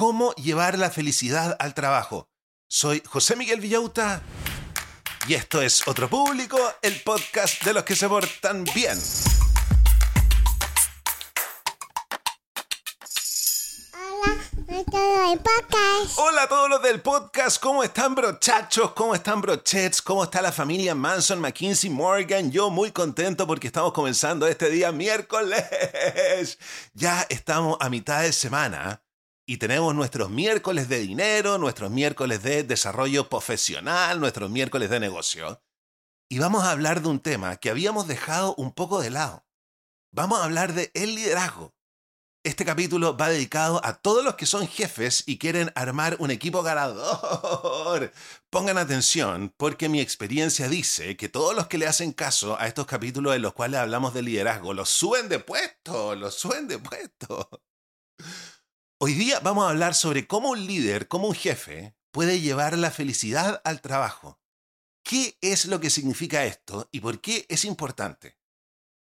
cómo 0.00 0.34
llevar 0.36 0.78
la 0.78 0.88
felicidad 0.88 1.58
al 1.60 1.74
trabajo. 1.74 2.30
Soy 2.70 3.02
José 3.04 3.36
Miguel 3.36 3.60
Villauta 3.60 4.22
y 5.28 5.34
esto 5.34 5.60
es 5.60 5.86
Otro 5.86 6.08
Público, 6.08 6.56
el 6.80 7.02
podcast 7.02 7.62
de 7.64 7.74
los 7.74 7.84
que 7.84 7.94
se 7.94 8.08
portan 8.08 8.64
bien. 8.74 8.98
Hola 16.16 16.44
a 16.44 16.48
todos 16.48 16.70
los 16.70 16.82
del 16.82 17.02
podcast, 17.02 17.60
¿cómo 17.60 17.84
están 17.84 18.14
brochachos? 18.14 18.92
¿Cómo 18.92 19.14
están 19.14 19.42
brochets? 19.42 20.00
¿Cómo 20.00 20.24
está 20.24 20.40
la 20.40 20.50
familia 20.50 20.94
Manson, 20.94 21.40
McKinsey, 21.40 21.90
Morgan? 21.90 22.50
Yo 22.50 22.70
muy 22.70 22.90
contento 22.90 23.46
porque 23.46 23.66
estamos 23.66 23.92
comenzando 23.92 24.46
este 24.46 24.70
día 24.70 24.92
miércoles. 24.92 26.58
Ya 26.94 27.26
estamos 27.28 27.76
a 27.80 27.90
mitad 27.90 28.22
de 28.22 28.32
semana 28.32 29.02
y 29.50 29.56
tenemos 29.56 29.96
nuestros 29.96 30.30
miércoles 30.30 30.88
de 30.88 31.00
dinero, 31.00 31.58
nuestros 31.58 31.90
miércoles 31.90 32.40
de 32.44 32.62
desarrollo 32.62 33.28
profesional, 33.28 34.20
nuestros 34.20 34.48
miércoles 34.48 34.90
de 34.90 35.00
negocio. 35.00 35.60
Y 36.28 36.38
vamos 36.38 36.62
a 36.62 36.70
hablar 36.70 37.02
de 37.02 37.08
un 37.08 37.18
tema 37.18 37.56
que 37.56 37.68
habíamos 37.68 38.06
dejado 38.06 38.54
un 38.54 38.70
poco 38.70 39.00
de 39.00 39.10
lado. 39.10 39.44
Vamos 40.12 40.38
a 40.38 40.44
hablar 40.44 40.72
de 40.72 40.92
el 40.94 41.16
liderazgo. 41.16 41.74
Este 42.44 42.64
capítulo 42.64 43.16
va 43.16 43.28
dedicado 43.28 43.84
a 43.84 43.94
todos 43.94 44.24
los 44.24 44.36
que 44.36 44.46
son 44.46 44.68
jefes 44.68 45.24
y 45.26 45.38
quieren 45.38 45.72
armar 45.74 46.14
un 46.20 46.30
equipo 46.30 46.62
ganador. 46.62 48.12
Pongan 48.50 48.78
atención 48.78 49.52
porque 49.56 49.88
mi 49.88 50.00
experiencia 50.00 50.68
dice 50.68 51.16
que 51.16 51.28
todos 51.28 51.56
los 51.56 51.66
que 51.66 51.78
le 51.78 51.88
hacen 51.88 52.12
caso 52.12 52.56
a 52.56 52.68
estos 52.68 52.86
capítulos 52.86 53.34
en 53.34 53.42
los 53.42 53.54
cuales 53.54 53.80
hablamos 53.80 54.14
de 54.14 54.22
liderazgo 54.22 54.74
los 54.74 54.90
suben 54.90 55.28
de 55.28 55.40
puesto, 55.40 56.14
los 56.14 56.36
suben 56.36 56.68
de 56.68 56.78
puesto. 56.78 57.50
Hoy 59.02 59.14
día 59.14 59.40
vamos 59.40 59.64
a 59.64 59.70
hablar 59.70 59.94
sobre 59.94 60.26
cómo 60.26 60.50
un 60.50 60.66
líder, 60.66 61.08
como 61.08 61.28
un 61.28 61.34
jefe, 61.34 61.96
puede 62.10 62.42
llevar 62.42 62.76
la 62.76 62.90
felicidad 62.90 63.62
al 63.64 63.80
trabajo. 63.80 64.38
¿Qué 65.02 65.38
es 65.40 65.64
lo 65.64 65.80
que 65.80 65.88
significa 65.88 66.44
esto 66.44 66.86
y 66.92 67.00
por 67.00 67.22
qué 67.22 67.46
es 67.48 67.64
importante? 67.64 68.36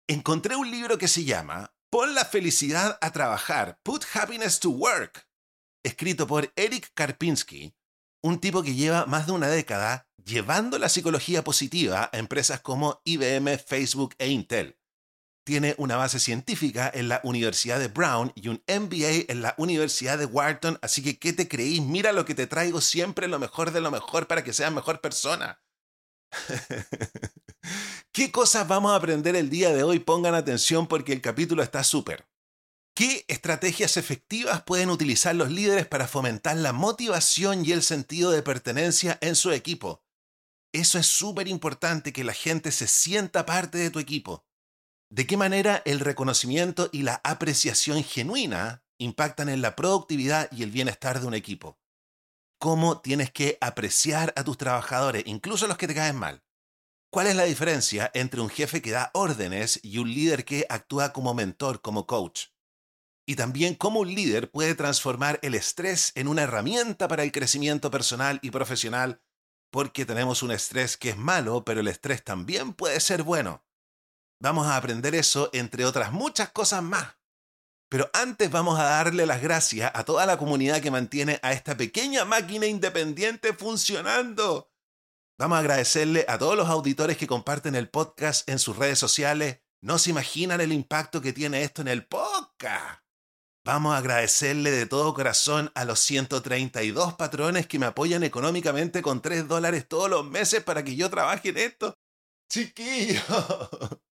Encontré 0.08 0.56
un 0.56 0.72
libro 0.72 0.98
que 0.98 1.10
se 1.10 1.26
llama 1.26 1.76
Pon 1.90 2.16
la 2.16 2.24
felicidad 2.24 2.98
a 3.02 3.12
trabajar, 3.12 3.82
Put 3.84 4.06
Happiness 4.14 4.62
to 4.62 4.70
Work, 4.70 5.28
escrito 5.84 6.26
por 6.28 6.54
Eric 6.56 6.92
Karpinski, 6.94 7.76
un 8.24 8.40
tipo 8.40 8.64
que 8.64 8.76
lleva 8.76 9.06
más 9.06 9.26
de 9.26 9.34
una 9.34 9.50
década 9.50 10.08
llevando 10.24 10.80
la 10.80 10.88
psicología 10.88 11.44
positiva 11.44 12.10
a 12.14 12.18
empresas 12.18 12.62
como 12.62 13.02
IBM, 13.04 13.58
Facebook 13.58 14.16
e 14.18 14.30
Intel 14.30 14.79
tiene 15.50 15.74
una 15.80 15.96
base 15.96 16.20
científica 16.20 16.92
en 16.94 17.10
la 17.10 17.22
Universidad 17.24 17.80
de 17.80 17.88
Brown 17.88 18.32
y 18.36 18.50
un 18.50 18.62
MBA 18.68 19.26
en 19.30 19.42
la 19.42 19.56
Universidad 19.58 20.20
de 20.20 20.28
Wharton, 20.28 20.78
así 20.84 21.02
que 21.02 21.18
¿qué 21.18 21.34
te 21.34 21.48
creís? 21.48 21.82
Mira 21.82 22.14
lo 22.14 22.24
que 22.24 22.36
te 22.36 22.46
traigo 22.46 22.82
siempre, 22.82 23.28
lo 23.28 23.40
mejor 23.40 23.72
de 23.72 23.82
lo 23.82 23.90
mejor 23.90 24.28
para 24.28 24.44
que 24.44 24.54
seas 24.54 24.72
mejor 24.72 25.02
persona. 25.02 25.60
¿Qué 28.12 28.32
cosas 28.32 28.68
vamos 28.68 28.92
a 28.92 28.96
aprender 28.98 29.36
el 29.36 29.50
día 29.50 29.74
de 29.74 29.82
hoy? 29.82 29.98
Pongan 29.98 30.36
atención 30.36 30.86
porque 30.86 31.14
el 31.14 31.22
capítulo 31.22 31.64
está 31.64 31.84
súper. 31.84 32.30
¿Qué 32.94 33.26
estrategias 33.28 33.98
efectivas 33.98 34.62
pueden 34.62 34.92
utilizar 34.92 35.34
los 35.34 35.50
líderes 35.50 35.88
para 35.88 36.08
fomentar 36.08 36.58
la 36.58 36.74
motivación 36.74 37.66
y 37.66 37.72
el 37.72 37.82
sentido 37.82 38.30
de 38.30 38.44
pertenencia 38.44 39.18
en 39.22 39.36
su 39.36 39.52
equipo? 39.52 40.04
Eso 40.72 41.00
es 41.00 41.08
súper 41.08 41.48
importante 41.48 42.14
que 42.14 42.24
la 42.24 42.34
gente 42.34 42.72
se 42.72 42.86
sienta 42.86 43.48
parte 43.48 43.80
de 43.80 43.90
tu 43.90 43.98
equipo. 43.98 44.46
¿De 45.12 45.26
qué 45.26 45.38
manera 45.38 45.82
el 45.86 46.00
reconocimiento 46.00 46.88
y 46.92 47.02
la 47.02 47.20
apreciación 47.24 48.04
genuina 48.04 48.84
impactan 49.00 49.50
en 49.50 49.64
la 49.64 49.76
productividad 49.76 50.52
y 50.52 50.62
el 50.62 50.70
bienestar 50.70 51.20
de 51.20 51.26
un 51.26 51.34
equipo? 51.34 51.80
¿Cómo 52.60 53.02
tienes 53.02 53.32
que 53.32 53.58
apreciar 53.60 54.34
a 54.36 54.44
tus 54.44 54.58
trabajadores, 54.58 55.24
incluso 55.26 55.66
los 55.66 55.78
que 55.78 55.88
te 55.88 55.96
caen 55.96 56.16
mal? 56.16 56.44
¿Cuál 57.12 57.26
es 57.26 57.36
la 57.36 57.46
diferencia 57.46 58.12
entre 58.14 58.40
un 58.40 58.50
jefe 58.50 58.84
que 58.84 58.92
da 58.92 59.10
órdenes 59.16 59.80
y 59.82 59.98
un 59.98 60.14
líder 60.14 60.46
que 60.46 60.68
actúa 60.70 61.12
como 61.12 61.34
mentor, 61.34 61.82
como 61.82 62.06
coach? 62.06 62.50
Y 63.26 63.36
también 63.36 63.74
cómo 63.74 64.02
un 64.02 64.14
líder 64.14 64.52
puede 64.52 64.76
transformar 64.76 65.40
el 65.42 65.56
estrés 65.56 66.12
en 66.14 66.28
una 66.28 66.44
herramienta 66.44 67.08
para 67.08 67.24
el 67.24 67.32
crecimiento 67.32 67.90
personal 67.90 68.38
y 68.44 68.52
profesional, 68.52 69.24
porque 69.72 70.06
tenemos 70.06 70.44
un 70.44 70.52
estrés 70.52 70.98
que 70.98 71.10
es 71.10 71.18
malo, 71.18 71.66
pero 71.66 71.80
el 71.80 71.88
estrés 71.88 72.24
también 72.24 72.74
puede 72.74 73.00
ser 73.00 73.24
bueno. 73.24 73.64
Vamos 74.42 74.68
a 74.68 74.78
aprender 74.78 75.16
eso 75.16 75.50
entre 75.52 75.84
otras 75.86 76.14
muchas 76.14 76.50
cosas 76.50 76.82
más. 76.82 77.18
Pero 77.90 78.10
antes 78.14 78.50
vamos 78.52 78.80
a 78.80 78.84
darle 78.84 79.26
las 79.26 79.42
gracias 79.42 79.92
a 79.94 80.06
toda 80.06 80.26
la 80.26 80.38
comunidad 80.38 80.80
que 80.80 80.92
mantiene 80.92 81.40
a 81.42 81.52
esta 81.52 81.76
pequeña 81.76 82.24
máquina 82.24 82.68
independiente 82.68 83.54
funcionando. 83.54 84.72
Vamos 85.40 85.56
a 85.56 85.60
agradecerle 85.60 86.26
a 86.28 86.38
todos 86.38 86.56
los 86.56 86.70
auditores 86.70 87.18
que 87.18 87.28
comparten 87.28 87.76
el 87.76 87.90
podcast 87.90 88.48
en 88.48 88.60
sus 88.60 88.78
redes 88.78 89.00
sociales. 89.00 89.62
No 89.82 89.98
se 89.98 90.12
imaginan 90.12 90.62
el 90.62 90.72
impacto 90.72 91.22
que 91.22 91.34
tiene 91.34 91.64
esto 91.64 91.82
en 91.82 91.88
el 91.88 92.06
podcast. 92.06 93.02
Vamos 93.66 93.94
a 93.94 93.98
agradecerle 93.98 94.72
de 94.72 94.86
todo 94.86 95.14
corazón 95.14 95.72
a 95.76 95.84
los 95.84 96.00
132 96.00 97.16
patrones 97.16 97.68
que 97.68 97.80
me 97.80 97.88
apoyan 97.88 98.24
económicamente 98.24 99.02
con 99.02 99.22
3 99.22 99.48
dólares 99.48 99.88
todos 99.88 100.10
los 100.10 100.26
meses 100.26 100.64
para 100.64 100.84
que 100.84 100.96
yo 100.96 101.10
trabaje 101.10 101.50
en 101.50 101.58
esto. 101.58 101.94
Chiquillo. 102.50 103.22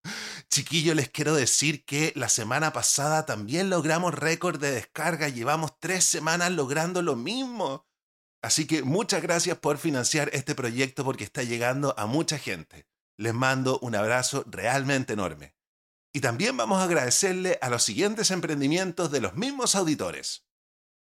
Chiquillo, 0.49 0.95
les 0.95 1.11
quiero 1.11 1.35
decir 1.35 1.85
que 1.85 2.13
la 2.15 2.29
semana 2.29 2.73
pasada 2.73 3.27
también 3.27 3.69
logramos 3.69 4.15
récord 4.15 4.61
de 4.61 4.71
descarga. 4.71 5.29
Llevamos 5.29 5.73
tres 5.81 6.05
semanas 6.05 6.53
logrando 6.53 7.03
lo 7.03 7.17
mismo. 7.17 7.89
Así 8.41 8.69
que 8.69 8.85
muchas 8.85 9.23
gracias 9.23 9.59
por 9.59 9.79
financiar 9.79 10.31
este 10.33 10.55
proyecto 10.55 11.05
porque 11.05 11.25
está 11.25 11.43
llegando 11.43 11.99
a 11.99 12.07
mucha 12.07 12.39
gente. 12.39 12.87
Les 13.17 13.35
mando 13.35 13.81
un 13.81 13.97
abrazo 13.97 14.45
realmente 14.47 15.15
enorme. 15.15 15.57
Y 16.13 16.21
también 16.21 16.57
vamos 16.57 16.79
a 16.79 16.85
agradecerle 16.85 17.59
a 17.61 17.69
los 17.69 17.83
siguientes 17.83 18.31
emprendimientos 18.31 19.11
de 19.11 19.21
los 19.21 19.35
mismos 19.35 19.75
auditores. 19.75 20.47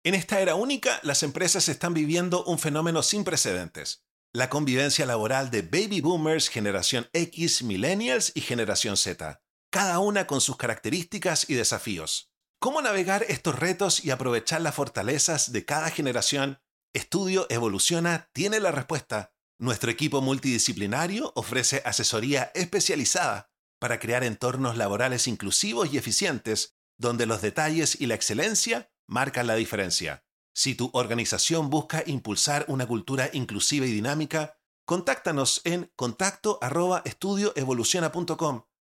En 0.03 0.15
esta 0.15 0.41
era 0.41 0.55
única, 0.55 0.99
las 1.03 1.23
empresas 1.23 1.69
están 1.69 1.93
viviendo 1.93 2.43
un 2.45 2.59
fenómeno 2.59 3.03
sin 3.03 3.25
precedentes 3.25 4.08
la 4.35 4.51
convivencia 4.51 5.07
laboral 5.07 5.51
de 5.51 5.63
baby 5.63 6.01
boomers, 6.01 6.49
generación 6.49 7.09
X, 7.13 7.63
millennials 7.63 8.33
y 8.35 8.43
generación 8.43 8.97
Z, 8.97 9.43
cada 9.71 9.99
una 10.01 10.27
con 10.27 10.41
sus 10.41 10.57
características 10.57 11.49
y 11.49 11.55
desafíos. 11.55 12.31
¿Cómo 12.61 12.83
navegar 12.83 13.25
estos 13.29 13.59
retos 13.59 14.05
y 14.05 14.11
aprovechar 14.11 14.61
las 14.61 14.75
fortalezas 14.75 15.53
de 15.53 15.65
cada 15.65 15.91
generación? 15.91 16.61
Estudio 16.93 17.47
Evoluciona 17.51 18.29
tiene 18.33 18.61
la 18.61 18.73
respuesta. 18.73 19.33
Nuestro 19.59 19.91
equipo 19.91 20.21
multidisciplinario 20.21 21.33
ofrece 21.35 21.83
asesoría 21.85 22.51
especializada 22.55 23.51
para 23.81 23.99
crear 23.99 24.25
entornos 24.25 24.77
laborales 24.77 25.27
inclusivos 25.27 25.93
y 25.93 25.99
eficientes, 25.99 26.77
donde 26.99 27.27
los 27.27 27.43
detalles 27.43 28.01
y 28.01 28.07
la 28.07 28.15
excelencia 28.15 28.91
marcan 29.07 29.47
la 29.47 29.55
diferencia. 29.55 30.25
Si 30.59 30.75
tu 30.75 30.91
organización 30.93 31.71
busca 31.71 32.03
impulsar 32.05 32.65
una 32.67 32.85
cultura 32.85 33.31
inclusiva 33.33 33.87
y 33.87 33.93
dinámica, 33.93 34.59
contáctanos 34.85 35.61
en 35.63 35.93
contacto 35.95 36.59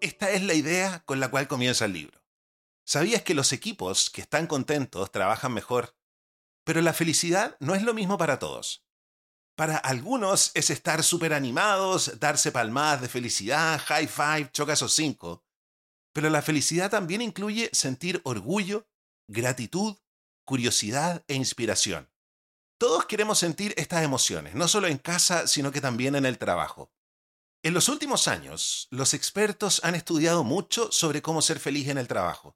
Esta 0.00 0.32
es 0.32 0.42
la 0.42 0.54
idea 0.54 1.04
con 1.04 1.20
la 1.20 1.30
cual 1.30 1.46
comienza 1.46 1.84
el 1.84 1.92
libro. 1.92 2.21
¿Sabías 2.92 3.22
que 3.22 3.32
los 3.32 3.54
equipos 3.54 4.10
que 4.10 4.20
están 4.20 4.46
contentos 4.46 5.10
trabajan 5.10 5.54
mejor? 5.54 5.96
Pero 6.62 6.82
la 6.82 6.92
felicidad 6.92 7.56
no 7.58 7.74
es 7.74 7.84
lo 7.84 7.94
mismo 7.94 8.18
para 8.18 8.38
todos. 8.38 8.84
Para 9.56 9.78
algunos 9.78 10.50
es 10.52 10.68
estar 10.68 11.02
súper 11.02 11.32
animados, 11.32 12.20
darse 12.20 12.52
palmadas 12.52 13.00
de 13.00 13.08
felicidad, 13.08 13.80
high 13.86 14.06
five, 14.06 14.50
choca 14.52 14.74
esos 14.74 14.92
cinco. 14.92 15.42
Pero 16.12 16.28
la 16.28 16.42
felicidad 16.42 16.90
también 16.90 17.22
incluye 17.22 17.70
sentir 17.72 18.20
orgullo, 18.24 18.86
gratitud, 19.26 19.96
curiosidad 20.44 21.24
e 21.28 21.34
inspiración. 21.34 22.10
Todos 22.76 23.06
queremos 23.06 23.38
sentir 23.38 23.72
estas 23.78 24.04
emociones, 24.04 24.54
no 24.54 24.68
solo 24.68 24.86
en 24.86 24.98
casa, 24.98 25.46
sino 25.46 25.72
que 25.72 25.80
también 25.80 26.14
en 26.14 26.26
el 26.26 26.36
trabajo. 26.36 26.92
En 27.62 27.72
los 27.72 27.88
últimos 27.88 28.28
años, 28.28 28.88
los 28.90 29.14
expertos 29.14 29.80
han 29.82 29.94
estudiado 29.94 30.44
mucho 30.44 30.92
sobre 30.92 31.22
cómo 31.22 31.40
ser 31.40 31.58
feliz 31.58 31.88
en 31.88 31.96
el 31.96 32.06
trabajo. 32.06 32.54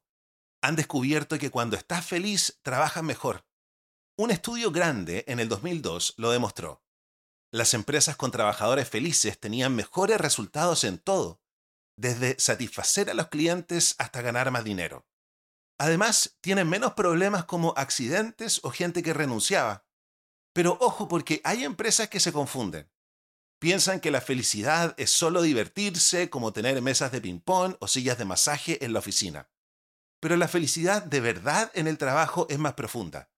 Han 0.67 0.75
descubierto 0.75 1.39
que 1.39 1.49
cuando 1.49 1.77
estás 1.77 2.05
feliz, 2.05 2.59
trabajas 2.61 3.01
mejor. 3.01 3.45
Un 4.17 4.31
estudio 4.31 4.69
grande 4.69 5.23
en 5.29 5.39
el 5.39 5.47
2002 5.47 6.15
lo 6.17 6.29
demostró. 6.31 6.83
Las 7.53 7.73
empresas 7.73 8.17
con 8.17 8.31
trabajadores 8.31 8.89
felices 8.89 9.39
tenían 9.39 9.73
mejores 9.77 10.19
resultados 10.19 10.83
en 10.83 10.97
todo, 10.97 11.41
desde 11.95 12.37
satisfacer 12.37 13.09
a 13.09 13.13
los 13.13 13.29
clientes 13.29 13.95
hasta 13.97 14.21
ganar 14.21 14.51
más 14.51 14.65
dinero. 14.65 15.07
Además, 15.77 16.37
tienen 16.41 16.67
menos 16.67 16.95
problemas 16.95 17.45
como 17.45 17.73
accidentes 17.77 18.59
o 18.63 18.69
gente 18.69 19.01
que 19.01 19.13
renunciaba. 19.13 19.87
Pero 20.51 20.77
ojo 20.81 21.07
porque 21.07 21.39
hay 21.45 21.63
empresas 21.63 22.09
que 22.09 22.19
se 22.19 22.33
confunden. 22.33 22.91
Piensan 23.61 24.01
que 24.01 24.11
la 24.11 24.19
felicidad 24.19 24.95
es 24.97 25.11
solo 25.11 25.43
divertirse, 25.43 26.29
como 26.29 26.51
tener 26.51 26.81
mesas 26.81 27.13
de 27.13 27.21
ping-pong 27.21 27.77
o 27.79 27.87
sillas 27.87 28.17
de 28.17 28.25
masaje 28.25 28.83
en 28.83 28.91
la 28.91 28.99
oficina. 28.99 29.49
Pero 30.19 30.35
la 30.37 30.47
felicidad 30.47 31.03
de 31.03 31.19
verdad 31.19 31.71
en 31.73 31.87
el 31.87 31.97
trabajo 31.97 32.47
es 32.49 32.57
más 32.57 32.73
profunda. 32.73 33.29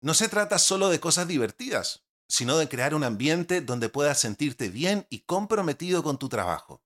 No 0.00 0.14
se 0.14 0.28
trata 0.28 0.58
solo 0.58 0.88
de 0.88 1.00
cosas 1.00 1.28
divertidas, 1.28 2.04
sino 2.28 2.56
de 2.58 2.68
crear 2.68 2.94
un 2.94 3.04
ambiente 3.04 3.60
donde 3.60 3.88
puedas 3.88 4.20
sentirte 4.20 4.68
bien 4.68 5.06
y 5.10 5.20
comprometido 5.20 6.02
con 6.02 6.18
tu 6.18 6.28
trabajo. 6.28 6.82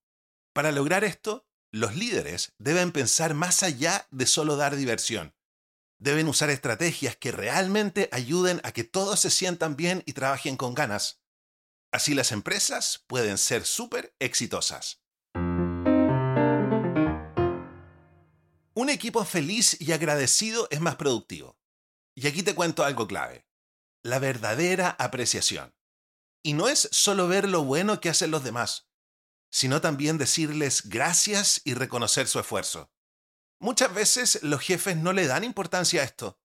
Para 0.52 0.72
lograr 0.72 1.04
esto, 1.04 1.46
los 1.70 1.94
líderes 1.96 2.54
deben 2.58 2.92
pensar 2.92 3.34
más 3.34 3.62
allá 3.62 4.06
de 4.10 4.26
solo 4.26 4.56
dar 4.56 4.76
diversión. 4.76 5.34
Deben 5.98 6.28
usar 6.28 6.50
estrategias 6.50 7.16
que 7.16 7.32
realmente 7.32 8.08
ayuden 8.12 8.60
a 8.64 8.72
que 8.72 8.84
todos 8.84 9.20
se 9.20 9.30
sientan 9.30 9.76
bien 9.76 10.02
y 10.06 10.12
trabajen 10.12 10.56
con 10.56 10.74
ganas. 10.74 11.22
Así 11.92 12.14
las 12.14 12.32
empresas 12.32 13.04
pueden 13.06 13.38
ser 13.38 13.64
súper 13.64 14.14
exitosas. 14.18 15.02
Un 18.76 18.90
equipo 18.90 19.24
feliz 19.24 19.80
y 19.80 19.92
agradecido 19.92 20.68
es 20.70 20.82
más 20.82 20.96
productivo. 20.96 21.58
Y 22.14 22.26
aquí 22.26 22.42
te 22.42 22.54
cuento 22.54 22.84
algo 22.84 23.08
clave. 23.08 23.46
La 24.02 24.18
verdadera 24.18 24.90
apreciación. 24.98 25.74
Y 26.42 26.52
no 26.52 26.68
es 26.68 26.86
solo 26.92 27.26
ver 27.26 27.48
lo 27.48 27.64
bueno 27.64 28.02
que 28.02 28.10
hacen 28.10 28.30
los 28.30 28.44
demás, 28.44 28.90
sino 29.50 29.80
también 29.80 30.18
decirles 30.18 30.90
gracias 30.90 31.62
y 31.64 31.72
reconocer 31.72 32.28
su 32.28 32.38
esfuerzo. 32.38 32.92
Muchas 33.60 33.94
veces 33.94 34.42
los 34.42 34.60
jefes 34.60 34.98
no 34.98 35.14
le 35.14 35.26
dan 35.26 35.42
importancia 35.42 36.02
a 36.02 36.04
esto. 36.04 36.38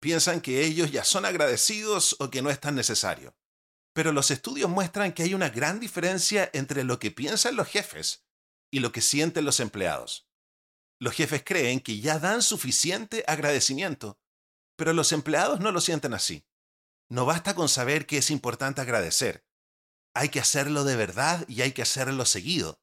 Piensan 0.00 0.40
que 0.40 0.64
ellos 0.64 0.90
ya 0.90 1.04
son 1.04 1.24
agradecidos 1.24 2.16
o 2.18 2.30
que 2.30 2.42
no 2.42 2.50
es 2.50 2.58
tan 2.58 2.74
necesario. 2.74 3.36
Pero 3.92 4.10
los 4.10 4.32
estudios 4.32 4.68
muestran 4.68 5.12
que 5.12 5.22
hay 5.22 5.34
una 5.34 5.50
gran 5.50 5.78
diferencia 5.78 6.50
entre 6.52 6.82
lo 6.82 6.98
que 6.98 7.12
piensan 7.12 7.54
los 7.54 7.68
jefes 7.68 8.24
y 8.72 8.80
lo 8.80 8.90
que 8.90 9.02
sienten 9.02 9.44
los 9.44 9.60
empleados. 9.60 10.29
Los 11.00 11.14
jefes 11.14 11.42
creen 11.44 11.80
que 11.80 11.98
ya 11.98 12.18
dan 12.18 12.42
suficiente 12.42 13.24
agradecimiento, 13.26 14.20
pero 14.76 14.92
los 14.92 15.12
empleados 15.12 15.58
no 15.58 15.72
lo 15.72 15.80
sienten 15.80 16.12
así. 16.12 16.46
No 17.08 17.24
basta 17.24 17.54
con 17.54 17.68
saber 17.70 18.06
que 18.06 18.18
es 18.18 18.30
importante 18.30 18.82
agradecer. 18.82 19.46
Hay 20.14 20.28
que 20.28 20.40
hacerlo 20.40 20.84
de 20.84 20.96
verdad 20.96 21.44
y 21.48 21.62
hay 21.62 21.72
que 21.72 21.82
hacerlo 21.82 22.26
seguido. 22.26 22.82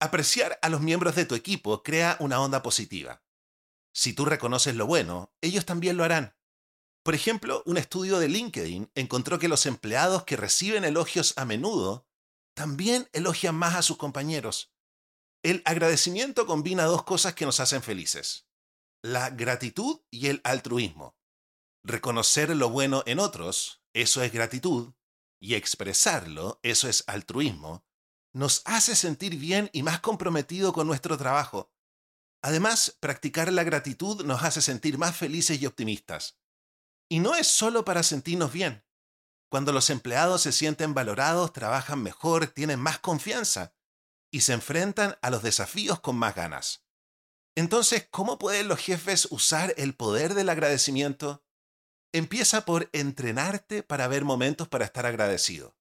Apreciar 0.00 0.60
a 0.62 0.68
los 0.68 0.80
miembros 0.80 1.16
de 1.16 1.26
tu 1.26 1.34
equipo 1.34 1.82
crea 1.82 2.16
una 2.20 2.40
onda 2.40 2.62
positiva. 2.62 3.24
Si 3.92 4.12
tú 4.12 4.24
reconoces 4.24 4.76
lo 4.76 4.86
bueno, 4.86 5.34
ellos 5.40 5.66
también 5.66 5.96
lo 5.96 6.04
harán. 6.04 6.36
Por 7.02 7.16
ejemplo, 7.16 7.64
un 7.66 7.78
estudio 7.78 8.20
de 8.20 8.28
LinkedIn 8.28 8.92
encontró 8.94 9.40
que 9.40 9.48
los 9.48 9.66
empleados 9.66 10.22
que 10.22 10.36
reciben 10.36 10.84
elogios 10.84 11.34
a 11.36 11.44
menudo 11.44 12.06
también 12.54 13.08
elogian 13.12 13.56
más 13.56 13.74
a 13.74 13.82
sus 13.82 13.96
compañeros. 13.96 14.72
El 15.44 15.62
agradecimiento 15.64 16.46
combina 16.46 16.84
dos 16.84 17.04
cosas 17.04 17.34
que 17.34 17.46
nos 17.46 17.60
hacen 17.60 17.82
felices. 17.82 18.48
La 19.02 19.30
gratitud 19.30 20.00
y 20.10 20.26
el 20.26 20.40
altruismo. 20.42 21.16
Reconocer 21.84 22.54
lo 22.56 22.70
bueno 22.70 23.04
en 23.06 23.20
otros, 23.20 23.80
eso 23.92 24.22
es 24.22 24.32
gratitud, 24.32 24.94
y 25.40 25.54
expresarlo, 25.54 26.58
eso 26.64 26.88
es 26.88 27.04
altruismo, 27.06 27.86
nos 28.32 28.62
hace 28.64 28.96
sentir 28.96 29.36
bien 29.36 29.70
y 29.72 29.84
más 29.84 30.00
comprometido 30.00 30.72
con 30.72 30.88
nuestro 30.88 31.16
trabajo. 31.16 31.72
Además, 32.42 32.96
practicar 32.98 33.52
la 33.52 33.62
gratitud 33.62 34.24
nos 34.24 34.42
hace 34.42 34.60
sentir 34.60 34.98
más 34.98 35.16
felices 35.16 35.62
y 35.62 35.66
optimistas. 35.66 36.38
Y 37.08 37.20
no 37.20 37.36
es 37.36 37.46
solo 37.46 37.84
para 37.84 38.02
sentirnos 38.02 38.52
bien. 38.52 38.84
Cuando 39.48 39.72
los 39.72 39.88
empleados 39.88 40.42
se 40.42 40.52
sienten 40.52 40.94
valorados, 40.94 41.52
trabajan 41.52 42.02
mejor, 42.02 42.48
tienen 42.48 42.80
más 42.80 42.98
confianza 42.98 43.77
y 44.30 44.42
se 44.42 44.52
enfrentan 44.52 45.16
a 45.22 45.30
los 45.30 45.42
desafíos 45.42 46.00
con 46.00 46.16
más 46.16 46.34
ganas. 46.34 46.84
Entonces, 47.56 48.06
¿cómo 48.10 48.38
pueden 48.38 48.68
los 48.68 48.78
jefes 48.78 49.26
usar 49.30 49.74
el 49.76 49.94
poder 49.94 50.34
del 50.34 50.48
agradecimiento? 50.48 51.44
Empieza 52.12 52.64
por 52.64 52.88
entrenarte 52.92 53.82
para 53.82 54.08
ver 54.08 54.24
momentos 54.24 54.68
para 54.68 54.84
estar 54.84 55.06
agradecido. 55.06 55.76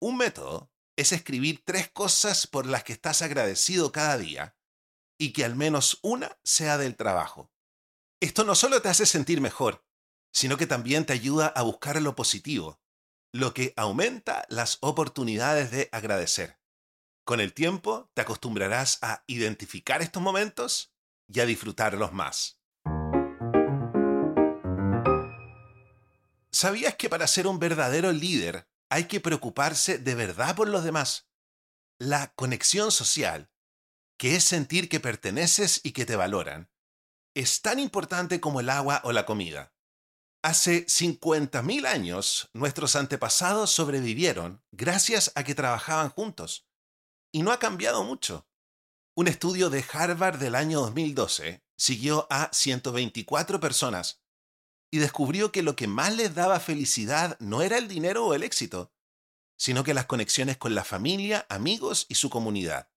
Un 0.00 0.16
método 0.16 0.72
es 0.96 1.12
escribir 1.12 1.62
tres 1.64 1.90
cosas 1.90 2.46
por 2.46 2.66
las 2.66 2.84
que 2.84 2.92
estás 2.92 3.22
agradecido 3.22 3.92
cada 3.92 4.18
día 4.18 4.56
y 5.18 5.32
que 5.32 5.44
al 5.44 5.56
menos 5.56 5.98
una 6.02 6.38
sea 6.42 6.78
del 6.78 6.96
trabajo. 6.96 7.52
Esto 8.20 8.44
no 8.44 8.54
solo 8.54 8.82
te 8.82 8.88
hace 8.88 9.06
sentir 9.06 9.40
mejor, 9.40 9.84
sino 10.32 10.56
que 10.56 10.66
también 10.66 11.04
te 11.04 11.12
ayuda 11.12 11.46
a 11.48 11.62
buscar 11.62 12.00
lo 12.00 12.14
positivo, 12.14 12.80
lo 13.32 13.54
que 13.54 13.74
aumenta 13.76 14.44
las 14.48 14.78
oportunidades 14.80 15.70
de 15.70 15.88
agradecer. 15.92 16.59
Con 17.24 17.40
el 17.40 17.52
tiempo 17.52 18.10
te 18.14 18.22
acostumbrarás 18.22 18.98
a 19.02 19.22
identificar 19.26 20.02
estos 20.02 20.22
momentos 20.22 20.92
y 21.28 21.40
a 21.40 21.46
disfrutarlos 21.46 22.12
más. 22.12 22.60
¿Sabías 26.52 26.96
que 26.96 27.08
para 27.08 27.26
ser 27.26 27.46
un 27.46 27.58
verdadero 27.58 28.12
líder 28.12 28.68
hay 28.90 29.04
que 29.04 29.20
preocuparse 29.20 29.98
de 29.98 30.14
verdad 30.14 30.56
por 30.56 30.68
los 30.68 30.82
demás? 30.82 31.28
La 31.98 32.32
conexión 32.34 32.90
social, 32.90 33.50
que 34.18 34.36
es 34.36 34.44
sentir 34.44 34.88
que 34.88 35.00
perteneces 35.00 35.80
y 35.84 35.92
que 35.92 36.04
te 36.04 36.16
valoran, 36.16 36.70
es 37.34 37.62
tan 37.62 37.78
importante 37.78 38.40
como 38.40 38.60
el 38.60 38.68
agua 38.68 39.00
o 39.04 39.12
la 39.12 39.24
comida. 39.24 39.72
Hace 40.42 40.86
50.000 40.86 41.86
años, 41.86 42.50
nuestros 42.54 42.96
antepasados 42.96 43.70
sobrevivieron 43.70 44.64
gracias 44.72 45.32
a 45.34 45.44
que 45.44 45.54
trabajaban 45.54 46.08
juntos. 46.08 46.69
Y 47.32 47.42
no 47.42 47.52
ha 47.52 47.58
cambiado 47.58 48.04
mucho. 48.04 48.46
Un 49.14 49.28
estudio 49.28 49.70
de 49.70 49.84
Harvard 49.92 50.38
del 50.38 50.54
año 50.54 50.80
2012 50.80 51.62
siguió 51.76 52.26
a 52.30 52.50
124 52.52 53.60
personas 53.60 54.22
y 54.90 54.98
descubrió 54.98 55.52
que 55.52 55.62
lo 55.62 55.76
que 55.76 55.86
más 55.86 56.14
les 56.14 56.34
daba 56.34 56.60
felicidad 56.60 57.38
no 57.38 57.62
era 57.62 57.78
el 57.78 57.88
dinero 57.88 58.26
o 58.26 58.34
el 58.34 58.42
éxito, 58.42 58.92
sino 59.56 59.84
que 59.84 59.94
las 59.94 60.06
conexiones 60.06 60.56
con 60.56 60.74
la 60.74 60.84
familia, 60.84 61.46
amigos 61.48 62.06
y 62.08 62.16
su 62.16 62.30
comunidad. 62.30 62.90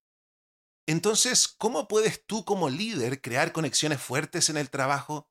Entonces, 0.88 1.48
¿cómo 1.48 1.88
puedes 1.88 2.26
tú 2.26 2.46
como 2.46 2.70
líder 2.70 3.22
crear 3.22 3.52
conexiones 3.52 4.02
fuertes 4.02 4.50
en 4.50 4.58
el 4.58 4.70
trabajo 4.70 5.30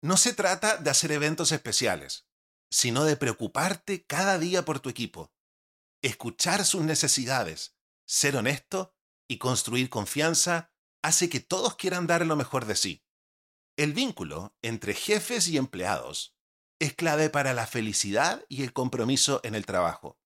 no 0.00 0.16
se 0.16 0.32
trata 0.32 0.76
de 0.76 0.90
hacer 0.90 1.12
eventos 1.12 1.52
especiales, 1.52 2.26
sino 2.70 3.04
de 3.04 3.16
preocuparte 3.16 4.04
cada 4.04 4.38
día 4.38 4.64
por 4.64 4.80
tu 4.80 4.88
equipo, 4.88 5.32
escuchar 6.02 6.64
sus 6.64 6.82
necesidades, 6.82 7.77
ser 8.08 8.36
honesto 8.36 8.96
y 9.28 9.38
construir 9.38 9.90
confianza 9.90 10.72
hace 11.02 11.28
que 11.28 11.40
todos 11.40 11.76
quieran 11.76 12.06
dar 12.06 12.24
lo 12.26 12.36
mejor 12.36 12.64
de 12.64 12.74
sí. 12.74 13.04
El 13.76 13.92
vínculo 13.92 14.56
entre 14.62 14.94
jefes 14.94 15.46
y 15.48 15.58
empleados 15.58 16.34
es 16.80 16.94
clave 16.94 17.28
para 17.28 17.52
la 17.52 17.66
felicidad 17.66 18.44
y 18.48 18.62
el 18.62 18.72
compromiso 18.72 19.40
en 19.44 19.54
el 19.54 19.66
trabajo. 19.66 20.18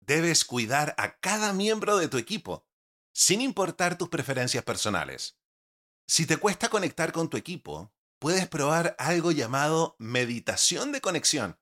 Debes 0.00 0.44
cuidar 0.44 0.94
a 0.98 1.18
cada 1.18 1.52
miembro 1.52 1.96
de 1.96 2.08
tu 2.08 2.18
equipo, 2.18 2.66
sin 3.14 3.40
importar 3.40 3.96
tus 3.96 4.08
preferencias 4.08 4.64
personales. 4.64 5.38
Si 6.06 6.26
te 6.26 6.36
cuesta 6.36 6.68
conectar 6.68 7.12
con 7.12 7.30
tu 7.30 7.36
equipo, 7.36 7.94
puedes 8.18 8.46
probar 8.48 8.94
algo 8.98 9.32
llamado 9.32 9.96
meditación 9.98 10.92
de 10.92 11.00
conexión. 11.00 11.58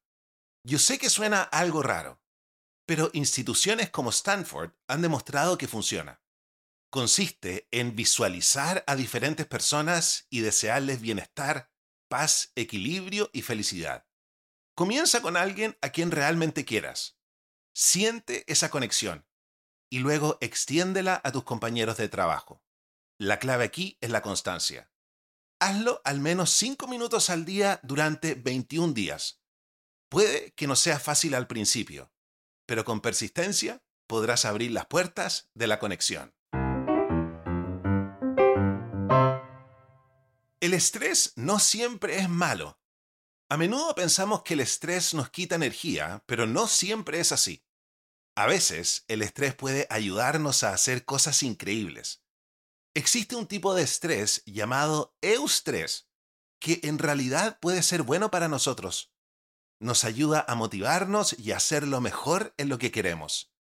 Yo 0.65 0.79
sé 0.79 0.99
que 0.99 1.11
suena 1.11 1.43
algo 1.43 1.83
raro, 1.83 2.20
pero 2.91 3.09
instituciones 3.13 3.89
como 3.89 4.11
Stanford 4.11 4.73
han 4.89 5.01
demostrado 5.01 5.57
que 5.57 5.69
funciona. 5.69 6.21
Consiste 6.91 7.69
en 7.71 7.95
visualizar 7.95 8.83
a 8.89 8.97
diferentes 8.97 9.47
personas 9.47 10.27
y 10.29 10.41
desearles 10.41 11.01
bienestar, 11.01 11.71
paz, 12.09 12.51
equilibrio 12.57 13.31
y 13.33 13.43
felicidad. 13.43 14.09
Comienza 14.75 15.23
con 15.23 15.37
alguien 15.37 15.79
a 15.83 15.91
quien 15.91 16.11
realmente 16.11 16.65
quieras. 16.65 17.17
Siente 17.73 18.43
esa 18.51 18.71
conexión 18.71 19.25
y 19.89 20.01
luego 20.01 20.37
extiéndela 20.41 21.21
a 21.23 21.31
tus 21.31 21.45
compañeros 21.45 21.97
de 21.97 22.09
trabajo. 22.09 22.65
La 23.21 23.39
clave 23.39 23.63
aquí 23.63 23.99
es 24.01 24.11
la 24.11 24.21
constancia. 24.21 24.91
Hazlo 25.61 26.03
al 26.05 26.19
menos 26.19 26.51
5 26.51 26.89
minutos 26.89 27.31
al 27.31 27.45
día 27.45 27.79
durante 27.85 28.35
21 28.35 28.95
días. 28.95 29.45
Puede 30.09 30.55
que 30.55 30.67
no 30.67 30.75
sea 30.75 30.99
fácil 30.99 31.37
al 31.37 31.47
principio, 31.47 32.11
pero 32.71 32.85
con 32.85 33.01
persistencia 33.01 33.83
podrás 34.07 34.45
abrir 34.45 34.71
las 34.71 34.87
puertas 34.87 35.51
de 35.55 35.67
la 35.67 35.81
conexión. 35.81 36.37
El 40.61 40.75
estrés 40.75 41.33
no 41.35 41.59
siempre 41.59 42.21
es 42.21 42.29
malo. 42.29 42.81
A 43.49 43.57
menudo 43.57 43.93
pensamos 43.97 44.45
que 44.45 44.55
el 44.55 44.61
estrés 44.61 45.15
nos 45.15 45.31
quita 45.31 45.57
energía, 45.57 46.23
pero 46.27 46.47
no 46.47 46.69
siempre 46.69 47.19
es 47.19 47.33
así. 47.33 47.67
A 48.37 48.47
veces 48.47 49.05
el 49.09 49.23
estrés 49.23 49.57
puede 49.57 49.89
ayudarnos 49.91 50.63
a 50.63 50.73
hacer 50.73 51.05
cosas 51.05 51.43
increíbles. 51.43 52.23
Existe 52.95 53.35
un 53.35 53.49
tipo 53.49 53.75
de 53.75 53.83
estrés 53.83 54.45
llamado 54.47 55.17
eustrés, 55.23 56.09
que 56.61 56.79
en 56.85 57.01
realidad 57.01 57.59
puede 57.61 57.83
ser 57.83 58.05
bueno 58.05 58.31
para 58.31 58.47
nosotros. 58.47 59.10
Nos 59.81 60.05
ayuda 60.05 60.45
a 60.47 60.55
motivarnos 60.55 61.35
y 61.39 61.53
a 61.53 61.57
hacer 61.57 61.89
lo 61.89 62.01
mejor 62.01 62.55
en 62.59 62.69
lo 62.69 62.79
que 62.79 62.91
queremos. 62.91 63.51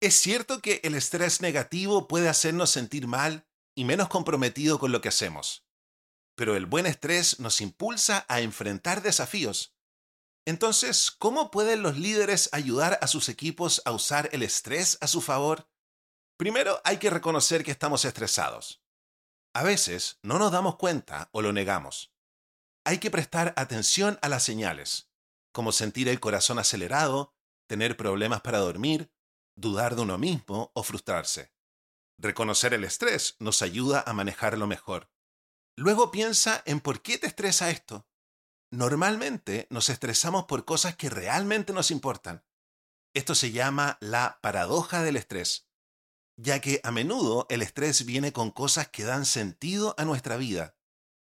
Es 0.00 0.14
cierto 0.14 0.62
que 0.62 0.80
el 0.84 0.94
estrés 0.94 1.40
negativo 1.40 2.06
puede 2.06 2.28
hacernos 2.28 2.70
sentir 2.70 3.08
mal 3.08 3.48
y 3.74 3.84
menos 3.84 4.08
comprometido 4.08 4.78
con 4.78 4.92
lo 4.92 5.00
que 5.00 5.08
hacemos. 5.08 5.66
Pero 6.36 6.54
el 6.54 6.66
buen 6.66 6.86
estrés 6.86 7.40
nos 7.40 7.60
impulsa 7.60 8.24
a 8.28 8.40
enfrentar 8.40 9.02
desafíos. 9.02 9.74
Entonces, 10.46 11.10
¿cómo 11.10 11.50
pueden 11.50 11.82
los 11.82 11.98
líderes 11.98 12.48
ayudar 12.52 12.98
a 13.02 13.08
sus 13.08 13.28
equipos 13.28 13.82
a 13.84 13.90
usar 13.90 14.28
el 14.32 14.44
estrés 14.44 14.96
a 15.00 15.08
su 15.08 15.20
favor? 15.20 15.68
Primero 16.38 16.80
hay 16.84 16.98
que 16.98 17.10
reconocer 17.10 17.64
que 17.64 17.72
estamos 17.72 18.04
estresados. 18.04 18.80
A 19.52 19.64
veces 19.64 20.20
no 20.22 20.38
nos 20.38 20.52
damos 20.52 20.76
cuenta 20.76 21.28
o 21.32 21.42
lo 21.42 21.52
negamos. 21.52 22.14
Hay 22.84 22.98
que 22.98 23.10
prestar 23.10 23.52
atención 23.56 24.18
a 24.22 24.28
las 24.28 24.44
señales, 24.44 25.10
como 25.58 25.72
sentir 25.72 26.08
el 26.08 26.20
corazón 26.20 26.60
acelerado, 26.60 27.34
tener 27.66 27.96
problemas 27.96 28.42
para 28.42 28.58
dormir, 28.58 29.12
dudar 29.56 29.96
de 29.96 30.02
uno 30.02 30.16
mismo 30.16 30.70
o 30.72 30.84
frustrarse. 30.84 31.52
Reconocer 32.16 32.74
el 32.74 32.84
estrés 32.84 33.34
nos 33.40 33.60
ayuda 33.62 34.04
a 34.06 34.12
manejarlo 34.12 34.68
mejor. 34.68 35.10
Luego 35.74 36.12
piensa 36.12 36.62
en 36.64 36.78
por 36.78 37.02
qué 37.02 37.18
te 37.18 37.26
estresa 37.26 37.70
esto. 37.70 38.06
Normalmente 38.70 39.66
nos 39.68 39.88
estresamos 39.88 40.44
por 40.44 40.64
cosas 40.64 40.94
que 40.94 41.10
realmente 41.10 41.72
nos 41.72 41.90
importan. 41.90 42.44
Esto 43.12 43.34
se 43.34 43.50
llama 43.50 43.98
la 44.00 44.38
paradoja 44.40 45.02
del 45.02 45.16
estrés 45.16 45.68
ya 46.40 46.60
que 46.60 46.80
a 46.84 46.92
menudo 46.92 47.48
el 47.50 47.62
estrés 47.62 48.06
viene 48.06 48.32
con 48.32 48.52
cosas 48.52 48.86
que 48.90 49.02
dan 49.02 49.26
sentido 49.26 49.96
a 49.98 50.04
nuestra 50.04 50.36
vida. 50.36 50.76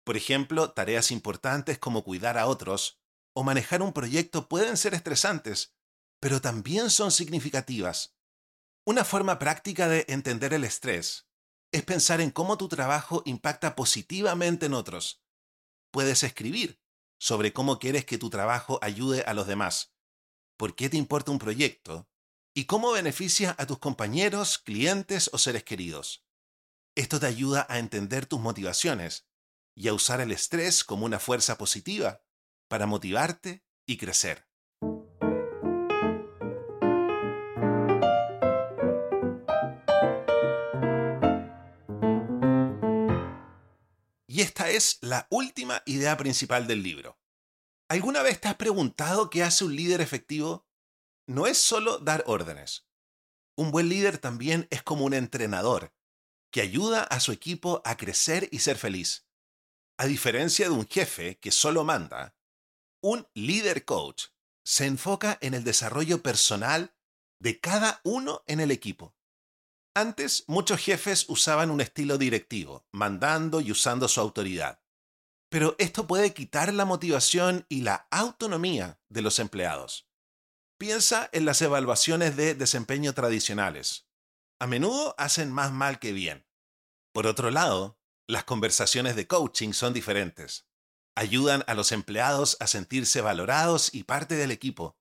Por 0.04 0.18
ejemplo, 0.18 0.72
tareas 0.72 1.10
importantes 1.10 1.80
como 1.80 2.04
cuidar 2.04 2.38
a 2.38 2.48
otros 2.48 2.99
o 3.40 3.44
manejar 3.44 3.82
un 3.82 3.94
proyecto 3.94 4.50
pueden 4.50 4.76
ser 4.76 4.94
estresantes, 4.94 5.74
pero 6.20 6.42
también 6.42 6.90
son 6.90 7.10
significativas. 7.10 8.18
Una 8.86 9.06
forma 9.06 9.40
práctica 9.40 9.88
de 9.88 10.04
entender 10.10 10.54
el 10.54 10.66
estrés 10.66 11.30
es 11.72 11.84
pensar 11.84 12.20
en 12.20 12.32
cómo 12.32 12.58
tu 12.58 12.68
trabajo 12.68 13.24
impacta 13.24 13.78
positivamente 13.78 14.66
en 14.66 14.74
otros. 14.74 15.24
Puedes 15.90 16.24
escribir 16.24 16.82
sobre 17.18 17.54
cómo 17.54 17.80
quieres 17.80 18.04
que 18.04 18.18
tu 18.18 18.30
trabajo 18.30 18.78
ayude 18.82 19.22
a 19.22 19.34
los 19.34 19.48
demás. 19.48 19.94
¿Por 20.58 20.76
qué 20.76 20.90
te 20.90 20.98
importa 20.98 21.32
un 21.32 21.40
proyecto? 21.40 22.10
y 22.54 22.66
cómo 22.66 22.92
beneficia 22.92 23.56
a 23.58 23.66
tus 23.68 23.80
compañeros, 23.80 24.58
clientes 24.58 25.30
o 25.32 25.38
seres 25.38 25.64
queridos. 25.64 26.26
Esto 26.94 27.18
te 27.18 27.28
ayuda 27.28 27.66
a 27.70 27.80
entender 27.80 28.26
tus 28.26 28.42
motivaciones 28.42 29.30
y 29.76 29.88
a 29.88 29.94
usar 29.94 30.20
el 30.20 30.34
estrés 30.34 30.84
como 30.84 31.06
una 31.06 31.20
fuerza 31.20 31.58
positiva 31.58 32.22
para 32.70 32.86
motivarte 32.86 33.66
y 33.86 33.98
crecer. 33.98 34.48
Y 44.28 44.42
esta 44.42 44.70
es 44.70 45.00
la 45.02 45.28
última 45.30 45.84
idea 45.86 46.16
principal 46.16 46.66
del 46.68 46.82
libro. 46.82 47.20
¿Alguna 47.90 48.22
vez 48.22 48.40
te 48.40 48.48
has 48.48 48.56
preguntado 48.56 49.30
qué 49.30 49.44
hace 49.44 49.66
un 49.66 49.76
líder 49.76 50.00
efectivo? 50.00 50.70
no 51.30 51.46
es 51.46 51.60
solo 51.60 52.00
dar 52.00 52.24
órdenes. 52.26 52.88
Un 53.56 53.70
buen 53.70 53.88
líder 53.88 54.18
también 54.18 54.68
es 54.72 54.82
como 54.82 55.06
un 55.06 55.14
entrenador, 55.14 55.94
que 56.52 56.60
ayuda 56.60 57.04
a 57.04 57.20
su 57.20 57.32
equipo 57.32 57.84
a 57.86 57.98
crecer 57.98 58.50
y 58.52 58.60
ser 58.60 58.78
feliz. 58.78 59.28
A 60.00 60.08
diferencia 60.08 60.66
de 60.66 60.72
un 60.72 60.88
jefe 60.88 61.38
que 61.38 61.52
solo 61.52 61.84
manda, 61.84 62.36
un 63.02 63.28
líder 63.34 63.86
coach 63.86 64.26
se 64.64 64.86
enfoca 64.86 65.38
en 65.42 65.54
el 65.54 65.64
desarrollo 65.64 66.22
personal 66.22 66.94
de 67.40 67.60
cada 67.60 68.02
uno 68.04 68.44
en 68.48 68.60
el 68.60 68.72
equipo. 68.72 69.16
Antes, 69.96 70.44
muchos 70.48 70.80
jefes 70.80 71.26
usaban 71.30 71.72
un 71.72 71.82
estilo 71.82 72.18
directivo, 72.18 72.88
mandando 72.92 73.62
y 73.62 73.72
usando 73.72 74.08
su 74.08 74.22
autoridad. 74.22 74.82
Pero 75.50 75.76
esto 75.80 76.06
puede 76.06 76.34
quitar 76.34 76.74
la 76.74 76.86
motivación 76.86 77.66
y 77.70 77.82
la 77.82 78.08
autonomía 78.12 79.02
de 79.10 79.22
los 79.24 79.40
empleados. 79.40 80.08
Piensa 80.78 81.30
en 81.34 81.46
las 81.46 81.62
evaluaciones 81.62 82.38
de 82.38 82.54
desempeño 82.54 83.14
tradicionales. 83.14 84.08
A 84.60 84.68
menudo 84.68 85.16
hacen 85.18 85.52
más 85.52 85.72
mal 85.72 86.00
que 86.00 86.14
bien. 86.14 86.46
Por 87.12 87.26
otro 87.26 87.50
lado, 87.50 88.00
las 88.28 88.44
conversaciones 88.44 89.16
de 89.16 89.28
coaching 89.28 89.74
son 89.74 89.94
diferentes. 89.94 90.69
Ayudan 91.20 91.66
a 91.68 91.74
los 91.74 91.92
empleados 91.92 92.56
a 92.62 92.68
sentirse 92.68 93.20
valorados 93.20 93.94
y 93.94 94.06
parte 94.06 94.36
del 94.36 94.52
equipo. 94.52 94.98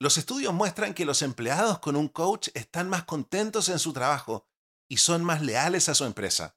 Los 0.00 0.16
estudios 0.16 0.54
muestran 0.54 0.94
que 0.94 1.04
los 1.04 1.20
empleados 1.20 1.78
con 1.80 1.94
un 1.94 2.08
coach 2.08 2.48
están 2.54 2.88
más 2.88 3.04
contentos 3.04 3.68
en 3.68 3.78
su 3.78 3.92
trabajo 3.92 4.48
y 4.88 4.96
son 4.96 5.22
más 5.22 5.42
leales 5.42 5.90
a 5.90 5.94
su 5.94 6.06
empresa. 6.06 6.56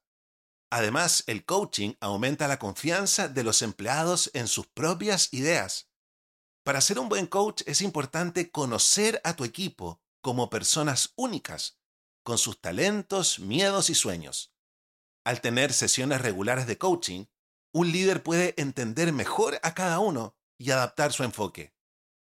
Además, 0.72 1.26
el 1.28 1.44
coaching 1.44 1.96
aumenta 2.00 2.48
la 2.48 2.58
confianza 2.58 3.28
de 3.28 3.44
los 3.44 3.64
empleados 3.64 4.32
en 4.34 4.48
sus 4.48 4.66
propias 4.68 5.34
ideas. 5.34 5.90
Para 6.64 6.80
ser 6.80 6.98
un 6.98 7.10
buen 7.10 7.28
coach 7.28 7.64
es 7.66 7.82
importante 7.82 8.50
conocer 8.50 9.20
a 9.26 9.36
tu 9.36 9.44
equipo 9.44 10.02
como 10.22 10.50
personas 10.50 11.12
únicas, 11.18 11.82
con 12.24 12.38
sus 12.38 12.62
talentos, 12.62 13.40
miedos 13.40 13.90
y 13.90 13.94
sueños. 13.94 14.54
Al 15.26 15.42
tener 15.42 15.74
sesiones 15.74 16.22
regulares 16.22 16.66
de 16.66 16.78
coaching, 16.78 17.26
un 17.76 17.92
líder 17.92 18.24
puede 18.24 18.54
entender 18.56 19.12
mejor 19.12 19.60
a 19.62 19.74
cada 19.74 20.00
uno 20.00 20.38
y 20.58 20.72
adaptar 20.72 21.12
su 21.12 21.26
enfoque. 21.26 21.76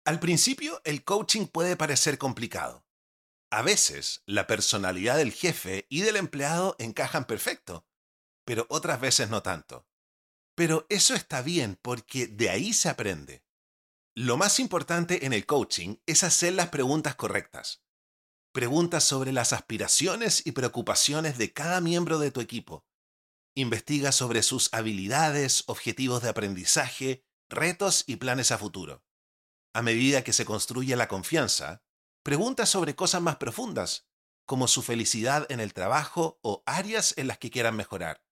Al 0.07 0.19
principio, 0.19 0.81
el 0.85 1.05
coaching 1.05 1.45
puede 1.45 1.77
parecer 1.77 2.17
complicado. 2.17 2.87
A 3.51 3.61
veces, 3.61 4.23
la 4.25 4.47
personalidad 4.47 5.19
del 5.19 5.35
jefe 5.35 5.87
y 5.91 6.01
del 6.01 6.17
empleado 6.17 6.75
encajan 6.79 7.27
perfecto, 7.27 7.87
pero 8.47 8.65
otras 8.71 8.99
veces 8.99 9.29
no 9.29 9.43
tanto. 9.43 9.87
Pero 10.55 10.87
eso 10.89 11.15
está 11.15 11.43
bien 11.43 11.79
porque 11.83 12.29
de 12.29 12.49
ahí 12.49 12.73
se 12.73 12.89
aprende. 12.89 13.45
Lo 14.15 14.39
más 14.39 14.59
importante 14.59 15.27
en 15.27 15.35
el 15.35 15.45
coaching 15.45 15.97
es 16.07 16.25
hacer 16.25 16.55
las 16.55 16.71
preguntas 16.71 17.15
correctas. 17.15 17.83
Preguntas 18.53 19.05
sobre 19.05 19.33
las 19.33 19.53
aspiraciones 19.53 20.47
y 20.47 20.53
preocupaciones 20.53 21.37
de 21.37 21.53
cada 21.53 21.83
miembro 21.83 22.19
de 22.19 22.31
tu 22.31 22.41
equipo. 22.41 22.86
Investiga 23.59 24.13
sobre 24.13 24.43
sus 24.43 24.69
habilidades, 24.75 25.65
objetivos 25.67 26.23
de 26.23 26.29
aprendizaje, 26.29 27.25
retos 27.49 28.05
y 28.07 28.17
planes 28.17 28.53
a 28.53 28.59
futuro. 28.59 29.03
A 29.73 29.81
medida 29.81 30.23
que 30.23 30.35
se 30.35 30.45
construye 30.45 30.95
la 30.95 31.09
confianza, 31.09 31.83
pregunta 32.23 32.67
sobre 32.67 32.95
cosas 32.95 33.23
más 33.23 33.37
profundas, 33.37 34.11
como 34.45 34.69
su 34.69 34.83
felicidad 34.83 35.51
en 35.51 35.61
el 35.61 35.73
trabajo 35.73 36.39
o 36.43 36.63
áreas 36.67 37.15
en 37.17 37.29
las 37.29 37.39
que 37.39 37.49
quieran 37.51 37.77
mejorar. 37.77 38.23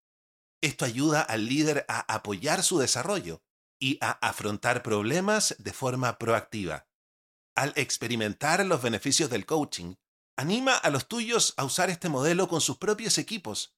Esto 0.61 0.85
ayuda 0.85 1.23
al 1.23 1.47
líder 1.47 1.87
a 1.89 2.01
apoyar 2.15 2.63
su 2.63 2.79
desarrollo 2.79 3.43
y 3.81 3.97
a 4.03 4.11
afrontar 4.11 4.83
problemas 4.83 5.57
de 5.59 5.73
forma 5.73 6.19
proactiva. 6.19 6.87
Al 7.57 7.73
experimentar 7.77 8.63
los 8.67 8.83
beneficios 8.83 9.31
del 9.31 9.47
coaching, 9.47 9.95
anima 10.37 10.77
a 10.77 10.91
los 10.91 11.09
tuyos 11.09 11.55
a 11.57 11.65
usar 11.65 11.89
este 11.89 12.11
modelo 12.11 12.47
con 12.47 12.61
sus 12.61 12.77
propios 12.77 13.17
equipos, 13.17 13.75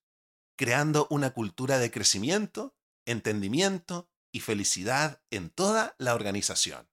creando 0.56 1.06
una 1.10 1.30
cultura 1.30 1.78
de 1.78 1.90
crecimiento, 1.90 2.74
entendimiento 3.04 4.10
y 4.32 4.40
felicidad 4.40 5.22
en 5.30 5.50
toda 5.50 5.94
la 5.98 6.14
organización. 6.14 6.88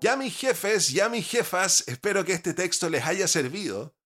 Ya 0.00 0.16
mis 0.16 0.36
jefes, 0.36 0.90
ya 0.90 1.08
mis 1.08 1.28
jefas, 1.28 1.82
espero 1.88 2.24
que 2.24 2.32
este 2.32 2.54
texto 2.54 2.88
les 2.88 3.04
haya 3.04 3.26
servido. 3.26 3.96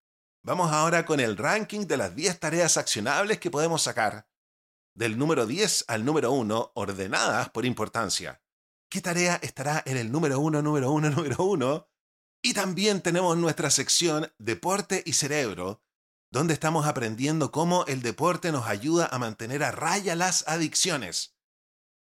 Vamos 0.42 0.72
ahora 0.72 1.04
con 1.04 1.20
el 1.20 1.36
ranking 1.36 1.86
de 1.86 1.98
las 1.98 2.16
10 2.16 2.40
tareas 2.40 2.76
accionables 2.76 3.38
que 3.38 3.50
podemos 3.50 3.82
sacar, 3.82 4.26
del 4.94 5.18
número 5.18 5.46
10 5.46 5.84
al 5.88 6.04
número 6.04 6.32
1, 6.32 6.72
ordenadas 6.74 7.50
por 7.50 7.66
importancia. 7.66 8.42
¿Qué 8.92 9.00
tarea 9.00 9.36
estará 9.40 9.82
en 9.86 9.96
el 9.96 10.12
número 10.12 10.38
1, 10.38 10.60
número 10.60 10.92
1, 10.92 11.08
número 11.16 11.42
1? 11.42 11.88
Y 12.42 12.52
también 12.52 13.00
tenemos 13.00 13.38
nuestra 13.38 13.70
sección 13.70 14.30
Deporte 14.36 15.02
y 15.06 15.14
Cerebro, 15.14 15.82
donde 16.30 16.52
estamos 16.52 16.84
aprendiendo 16.86 17.52
cómo 17.52 17.86
el 17.86 18.02
deporte 18.02 18.52
nos 18.52 18.66
ayuda 18.66 19.06
a 19.06 19.18
mantener 19.18 19.64
a 19.64 19.70
raya 19.70 20.14
las 20.14 20.46
adicciones. 20.46 21.38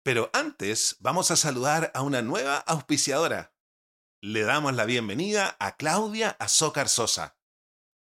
Pero 0.03 0.31
antes 0.33 0.95
vamos 0.99 1.29
a 1.29 1.35
saludar 1.35 1.91
a 1.93 2.01
una 2.01 2.23
nueva 2.23 2.57
auspiciadora 2.57 3.53
le 4.21 4.41
damos 4.41 4.73
la 4.73 4.85
bienvenida 4.85 5.55
a 5.59 5.77
Claudia 5.77 6.35
Azócar 6.39 6.89
Sosa. 6.89 7.37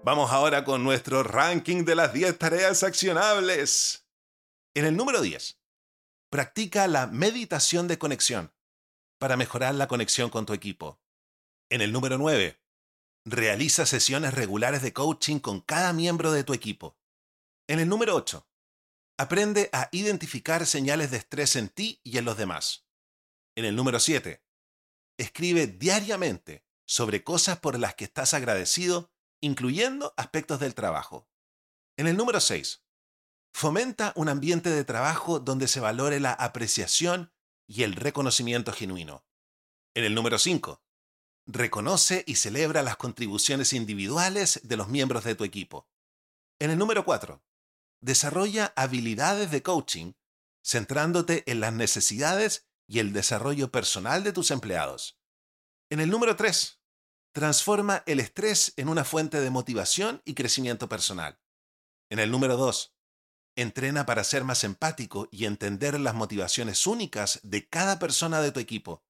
Vamos 0.03 0.33
ahora 0.33 0.65
con 0.65 0.83
nuestro 0.83 1.23
ranking 1.23 1.85
de 1.85 1.95
las 1.95 2.13
10 2.13 2.39
tareas 2.39 2.83
accionables. 2.83 4.02
En 4.75 4.85
el 4.85 4.97
número 4.97 5.21
10, 5.21 5.61
practica 6.31 6.87
la 6.89 7.07
meditación 7.07 7.89
de 7.89 7.99
conexión 7.99 8.53
para 9.19 9.37
mejorar 9.37 9.75
la 9.75 9.89
conexión 9.89 10.31
con 10.31 10.47
tu 10.47 10.53
equipo. 10.53 11.01
En 11.71 11.81
el 11.81 11.93
número 11.93 12.19
9, 12.19 12.61
realiza 13.25 13.87
sesiones 13.87 14.35
regulares 14.35 14.83
de 14.83 14.93
coaching 14.93 15.39
con 15.39 15.61
cada 15.61 15.93
miembro 15.93 16.33
de 16.33 16.45
tu 16.45 16.55
equipo. 16.55 16.99
En 17.69 17.81
el 17.81 17.89
número 17.89 18.15
8, 18.17 18.47
Aprende 19.19 19.69
a 19.73 19.89
identificar 19.93 20.67
señales 20.67 21.11
de 21.11 21.19
estrés 21.19 21.55
en 21.55 21.69
ti 21.69 22.01
y 22.03 22.19
en 22.19 22.25
los 22.25 22.37
demás. 22.37 22.87
En 23.55 23.65
el 23.65 23.77
número 23.77 24.01
7. 24.01 24.43
Escribe 25.19 25.67
diariamente 25.67 26.65
sobre 26.87 27.23
cosas 27.23 27.61
por 27.61 27.79
las 27.79 27.95
que 27.95 28.05
estás 28.05 28.35
agradecido, 28.35 29.13
incluyendo 29.41 30.15
aspectos 30.17 30.59
del 30.61 30.75
trabajo. 30.75 31.29
En 31.97 32.09
el 32.09 32.17
número 32.17 32.41
6. 32.41 32.82
Fomenta 33.53 34.13
un 34.17 34.29
ambiente 34.29 34.71
de 34.71 34.85
trabajo 34.85 35.39
donde 35.39 35.69
se 35.69 35.81
valore 35.81 36.21
la 36.21 36.33
apreciación 36.33 37.33
y 37.67 37.83
el 37.83 37.95
reconocimiento 37.95 38.73
genuino. 38.73 39.25
En 39.95 40.05
el 40.05 40.15
número 40.15 40.39
5. 40.39 40.83
Reconoce 41.47 42.25
y 42.27 42.37
celebra 42.37 42.83
las 42.83 42.97
contribuciones 42.97 43.73
individuales 43.73 44.61
de 44.65 44.77
los 44.77 44.89
miembros 44.89 45.25
de 45.25 45.35
tu 45.35 45.45
equipo. 45.45 45.89
En 46.59 46.71
el 46.71 46.79
número 46.79 47.05
4 47.05 47.43
desarrolla 48.01 48.73
habilidades 48.77 49.51
de 49.51 49.63
coaching 49.63 50.13
centrándote 50.63 51.51
en 51.51 51.61
las 51.61 51.73
necesidades 51.73 52.69
y 52.87 52.99
el 52.99 53.13
desarrollo 53.13 53.71
personal 53.71 54.23
de 54.25 54.33
tus 54.33 54.51
empleados. 54.51 55.19
En 55.91 56.01
el 56.01 56.11
número 56.11 56.37
3, 56.37 56.81
transforma 57.33 58.03
el 58.07 58.21
estrés 58.21 58.73
en 58.77 58.89
una 58.89 59.05
fuente 59.05 59.41
de 59.41 59.51
motivación 59.51 60.23
y 60.25 60.35
crecimiento 60.35 60.89
personal. 60.89 61.41
En 62.11 62.19
el 62.19 62.31
número 62.31 62.57
2, 62.57 62.95
entrena 63.57 64.07
para 64.07 64.25
ser 64.25 64.45
más 64.45 64.65
empático 64.65 65.29
y 65.31 65.45
entender 65.45 65.99
las 66.01 66.15
motivaciones 66.15 66.87
únicas 66.87 67.41
de 67.43 67.69
cada 67.69 67.99
persona 67.99 68.41
de 68.41 68.53
tu 68.53 68.61
equipo. 68.61 69.05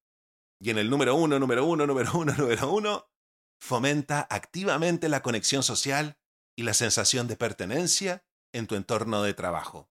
Y 0.59 0.69
en 0.69 0.77
el 0.77 0.89
número 0.89 1.15
1, 1.15 1.39
número 1.39 1.65
1, 1.65 1.87
número 1.87 2.11
1, 2.13 2.33
número 2.37 2.71
1, 2.71 3.07
fomenta 3.59 4.27
activamente 4.29 5.09
la 5.09 5.21
conexión 5.21 5.63
social 5.63 6.17
y 6.55 6.63
la 6.63 6.73
sensación 6.73 7.27
de 7.27 7.37
pertenencia 7.37 8.25
en 8.53 8.67
tu 8.67 8.75
entorno 8.75 9.23
de 9.23 9.33
trabajo. 9.33 9.89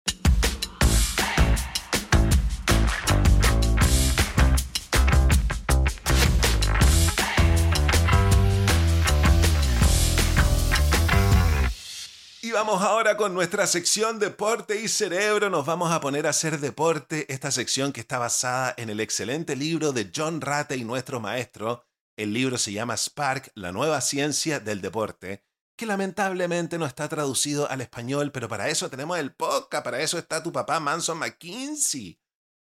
Vamos 12.56 12.82
ahora 12.82 13.18
con 13.18 13.34
nuestra 13.34 13.68
sección 13.68 14.18
Deporte 14.18 14.80
y 14.80 14.88
Cerebro. 14.88 15.50
Nos 15.50 15.66
vamos 15.66 15.92
a 15.92 16.00
poner 16.00 16.26
a 16.26 16.30
hacer 16.30 16.62
deporte, 16.62 17.26
esta 17.28 17.52
sección 17.52 17.92
que 17.92 18.00
está 18.00 18.18
basada 18.18 18.74
en 18.78 18.90
el 18.90 19.02
excelente 19.02 19.58
libro 19.58 19.92
de 19.92 20.10
John 20.16 20.40
Rate 20.40 20.78
y 20.78 20.86
nuestro 20.86 21.20
maestro. 21.20 21.84
El 22.16 22.32
libro 22.32 22.58
se 22.58 22.72
llama 22.72 22.96
Spark, 22.96 23.52
la 23.56 23.74
nueva 23.74 24.00
ciencia 24.00 24.62
del 24.62 24.80
deporte 24.80 25.44
que 25.78 25.86
lamentablemente 25.86 26.78
no 26.78 26.86
está 26.86 27.10
traducido 27.10 27.70
al 27.70 27.82
español, 27.82 28.32
pero 28.32 28.48
para 28.48 28.70
eso 28.70 28.90
tenemos 28.90 29.20
el 29.20 29.34
podcast, 29.34 29.84
para 29.84 30.00
eso 30.00 30.18
está 30.18 30.42
tu 30.42 30.54
papá 30.54 30.80
Manson 30.80 31.18
McKinsey. 31.18 32.22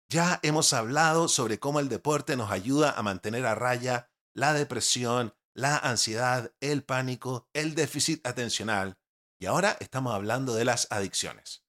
Ya 0.09 0.39
hemos 0.45 0.73
hablado 0.73 1.27
sobre 1.27 1.59
cómo 1.59 1.81
el 1.81 1.89
deporte 1.89 2.37
nos 2.37 2.53
ayuda 2.53 2.93
a 2.93 3.03
mantener 3.03 3.45
a 3.47 3.57
raya 3.57 4.13
la 4.33 4.53
depresión, 4.53 5.35
la 5.55 5.77
ansiedad, 5.77 6.53
el 6.61 6.85
pánico, 6.85 7.49
el 7.53 7.75
déficit 7.75 8.25
atencional. 8.25 9.02
Y 9.43 9.47
ahora 9.47 9.77
estamos 9.81 10.15
hablando 10.15 10.55
de 10.55 10.65
las 10.65 10.87
adicciones. 10.93 11.65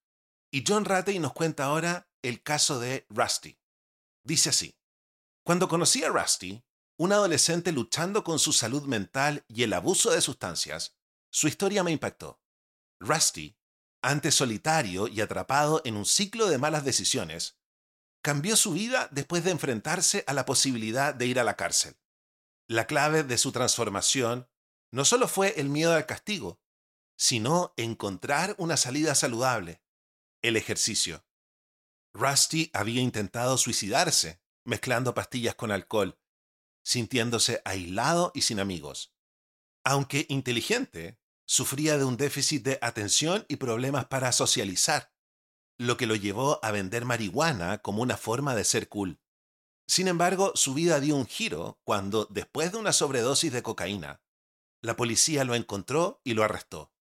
Y 0.52 0.64
John 0.68 0.86
Ratey 0.86 1.18
nos 1.18 1.34
cuenta 1.34 1.66
ahora 1.66 2.08
el 2.22 2.44
caso 2.44 2.80
de 2.80 3.08
Rusty. 3.10 3.58
Dice 4.24 4.50
así, 4.50 4.78
cuando 5.44 5.68
conocí 5.68 6.04
a 6.04 6.10
Rusty, 6.10 6.64
un 7.00 7.14
adolescente 7.14 7.72
luchando 7.72 8.24
con 8.24 8.38
su 8.38 8.54
salud 8.54 8.84
mental 8.84 9.44
y 9.48 9.64
el 9.64 9.74
abuso 9.74 10.12
de 10.12 10.22
sustancias, 10.22 11.00
su 11.32 11.48
historia 11.48 11.84
me 11.84 11.90
impactó. 11.90 12.40
Rusty, 13.00 13.58
antes 14.04 14.36
solitario 14.36 15.08
y 15.08 15.22
atrapado 15.22 15.82
en 15.84 15.98
un 15.98 16.06
ciclo 16.06 16.50
de 16.50 16.60
malas 16.60 16.86
decisiones, 16.86 17.58
cambió 18.22 18.56
su 18.56 18.74
vida 18.74 19.10
después 19.10 19.44
de 19.44 19.50
enfrentarse 19.50 20.24
a 20.28 20.34
la 20.34 20.46
posibilidad 20.46 21.16
de 21.16 21.26
ir 21.26 21.40
a 21.40 21.44
la 21.44 21.56
cárcel. 21.56 21.98
La 22.68 22.86
clave 22.86 23.24
de 23.24 23.40
su 23.40 23.52
transformación 23.52 24.48
no 24.92 25.06
solo 25.06 25.28
fue 25.28 25.60
el 25.60 25.70
miedo 25.70 25.96
al 25.96 26.06
castigo, 26.06 26.63
sino 27.16 27.74
encontrar 27.78 28.56
una 28.58 28.78
salida 28.78 29.16
saludable, 29.16 29.82
el 30.42 30.58
ejercicio. 30.58 31.26
Rusty 32.14 32.70
había 32.74 33.02
intentado 33.02 33.58
suicidarse 33.58 34.42
mezclando 34.66 35.14
pastillas 35.14 35.56
con 35.56 35.72
alcohol, 35.72 36.20
sintiéndose 36.84 37.62
aislado 37.66 38.32
y 38.34 38.42
sin 38.42 38.60
amigos. 38.60 39.14
Aunque 39.84 40.26
inteligente, 40.30 41.20
sufría 41.46 41.98
de 41.98 42.06
un 42.06 42.18
déficit 42.18 42.64
de 42.64 42.80
atención 42.82 43.46
y 43.48 43.58
problemas 43.58 44.06
para 44.06 44.32
socializar, 44.32 45.14
lo 45.78 45.98
que 45.98 46.08
lo 46.08 46.16
llevó 46.16 46.60
a 46.64 46.72
vender 46.72 47.04
marihuana 47.06 47.80
como 47.80 48.02
una 48.02 48.16
forma 48.16 48.56
de 48.56 48.64
ser 48.64 48.88
cool. 48.90 49.20
Sin 49.88 50.08
embargo, 50.08 50.54
su 50.56 50.74
vida 50.74 51.00
dio 51.00 51.16
un 51.16 51.26
giro 51.26 51.82
cuando, 51.84 52.26
después 52.26 52.72
de 52.72 52.78
una 52.78 52.94
sobredosis 52.94 53.52
de 53.52 53.64
cocaína, 53.64 54.22
la 54.82 54.96
policía 54.96 55.44
lo 55.44 55.56
encontró 55.56 56.22
y 56.24 56.34
lo 56.34 56.44
arrestó. 56.44 56.93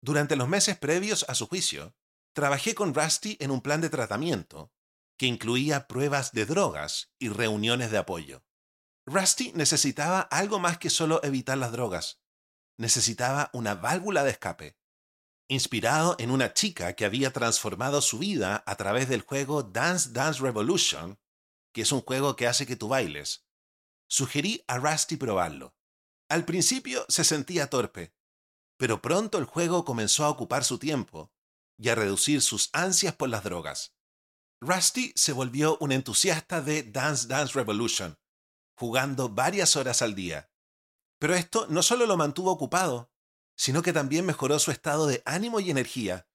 Durante 0.00 0.36
los 0.36 0.48
meses 0.48 0.78
previos 0.78 1.24
a 1.28 1.34
su 1.34 1.46
juicio, 1.46 1.94
trabajé 2.32 2.74
con 2.74 2.94
Rusty 2.94 3.36
en 3.40 3.50
un 3.50 3.60
plan 3.60 3.80
de 3.80 3.90
tratamiento 3.90 4.72
que 5.18 5.26
incluía 5.26 5.88
pruebas 5.88 6.32
de 6.32 6.46
drogas 6.46 7.10
y 7.18 7.28
reuniones 7.28 7.90
de 7.90 7.98
apoyo. 7.98 8.44
Rusty 9.06 9.52
necesitaba 9.54 10.20
algo 10.20 10.60
más 10.60 10.78
que 10.78 10.90
solo 10.90 11.20
evitar 11.24 11.58
las 11.58 11.72
drogas. 11.72 12.20
Necesitaba 12.76 13.50
una 13.52 13.74
válvula 13.74 14.22
de 14.22 14.30
escape. 14.30 14.78
Inspirado 15.48 16.14
en 16.18 16.30
una 16.30 16.52
chica 16.52 16.92
que 16.92 17.04
había 17.04 17.32
transformado 17.32 18.00
su 18.02 18.18
vida 18.18 18.62
a 18.66 18.76
través 18.76 19.08
del 19.08 19.22
juego 19.22 19.62
Dance 19.62 20.10
Dance 20.12 20.40
Revolution, 20.40 21.18
que 21.72 21.82
es 21.82 21.90
un 21.90 22.02
juego 22.02 22.36
que 22.36 22.46
hace 22.46 22.66
que 22.66 22.76
tú 22.76 22.88
bailes, 22.88 23.46
sugerí 24.08 24.62
a 24.68 24.78
Rusty 24.78 25.16
probarlo. 25.16 25.74
Al 26.28 26.44
principio 26.44 27.04
se 27.08 27.24
sentía 27.24 27.70
torpe, 27.70 28.14
pero 28.78 29.02
pronto 29.02 29.36
el 29.36 29.44
juego 29.44 29.84
comenzó 29.84 30.24
a 30.24 30.30
ocupar 30.30 30.64
su 30.64 30.78
tiempo 30.78 31.30
y 31.76 31.90
a 31.90 31.94
reducir 31.94 32.40
sus 32.40 32.70
ansias 32.72 33.14
por 33.14 33.28
las 33.28 33.44
drogas. 33.44 33.94
Rusty 34.60 35.12
se 35.14 35.32
volvió 35.32 35.76
un 35.80 35.92
entusiasta 35.92 36.62
de 36.62 36.84
Dance 36.84 37.28
Dance 37.28 37.52
Revolution, 37.54 38.18
jugando 38.76 39.28
varias 39.28 39.76
horas 39.76 40.00
al 40.00 40.14
día. 40.14 40.50
Pero 41.18 41.34
esto 41.34 41.66
no 41.68 41.82
solo 41.82 42.06
lo 42.06 42.16
mantuvo 42.16 42.50
ocupado, 42.52 43.12
sino 43.56 43.82
que 43.82 43.92
también 43.92 44.24
mejoró 44.24 44.58
su 44.58 44.70
estado 44.70 45.06
de 45.06 45.22
ánimo 45.26 45.60
y 45.60 45.70
energía. 45.70 46.28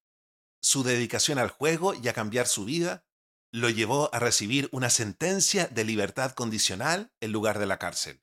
Su 0.61 0.83
dedicación 0.83 1.39
al 1.39 1.49
juego 1.49 1.93
y 1.93 2.07
a 2.07 2.13
cambiar 2.13 2.47
su 2.47 2.65
vida 2.65 3.05
lo 3.51 3.69
llevó 3.69 4.13
a 4.13 4.19
recibir 4.19 4.67
una 4.71 4.89
sentencia 4.89 5.67
de 5.67 5.83
libertad 5.85 6.31
condicional 6.31 7.13
en 7.21 7.31
lugar 7.31 7.59
de 7.59 7.65
la 7.65 7.79
cárcel. 7.79 8.21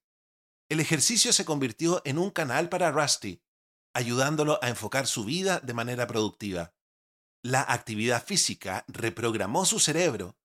El 0.69 0.81
ejercicio 0.81 1.33
se 1.33 1.45
convirtió 1.45 2.03
en 2.05 2.19
un 2.19 2.31
canal 2.31 2.69
para 2.69 2.91
Rusty, 2.91 3.43
ayudándolo 3.95 4.59
a 4.63 4.69
enfocar 4.69 5.07
su 5.07 5.25
vida 5.25 5.61
de 5.61 5.75
manera 5.75 6.07
productiva. 6.07 6.75
La 7.43 7.63
actividad 7.63 8.25
física 8.25 8.85
reprogramó 8.89 9.65
su 9.65 9.81
cerebro, 9.81 10.37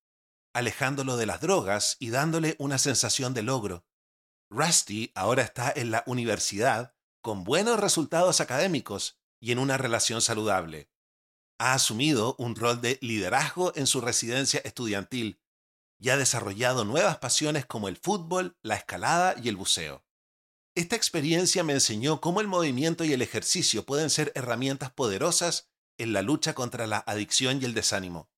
alejándolo 0.53 1.17
de 1.17 1.25
las 1.25 1.41
drogas 1.41 1.97
y 1.99 2.09
dándole 2.09 2.55
una 2.59 2.77
sensación 2.77 3.33
de 3.33 3.43
logro. 3.43 3.85
Rusty 4.49 5.11
ahora 5.15 5.43
está 5.43 5.73
en 5.75 5.91
la 5.91 6.03
universidad 6.07 6.95
con 7.21 7.43
buenos 7.43 7.79
resultados 7.79 8.39
académicos 8.39 9.19
y 9.41 9.51
en 9.51 9.59
una 9.59 9.77
relación 9.77 10.21
saludable. 10.21 10.89
Ha 11.57 11.73
asumido 11.73 12.35
un 12.37 12.55
rol 12.55 12.79
de 12.79 12.97
liderazgo 13.01 13.73
en 13.75 13.87
su 13.87 13.99
residencia 13.99 14.61
estudiantil 14.63 15.41
y 15.99 16.09
ha 16.09 16.17
desarrollado 16.17 16.85
nuevas 16.85 17.17
pasiones 17.17 17.65
como 17.65 17.89
el 17.89 17.97
fútbol, 17.97 18.57
la 18.61 18.75
escalada 18.75 19.35
y 19.41 19.49
el 19.49 19.57
buceo. 19.57 20.04
Esta 20.75 20.97
experiencia 20.97 21.63
me 21.63 21.71
enseñó 21.71 22.19
cómo 22.19 22.41
el 22.41 22.49
movimiento 22.49 23.05
y 23.05 23.13
el 23.13 23.21
ejercicio 23.21 23.85
pueden 23.85 24.09
ser 24.09 24.33
herramientas 24.35 24.91
poderosas 24.91 25.69
en 25.97 26.11
la 26.11 26.21
lucha 26.21 26.53
contra 26.53 26.85
la 26.85 26.97
adicción 26.97 27.61
y 27.61 27.65
el 27.65 27.73
desánimo. 27.73 28.29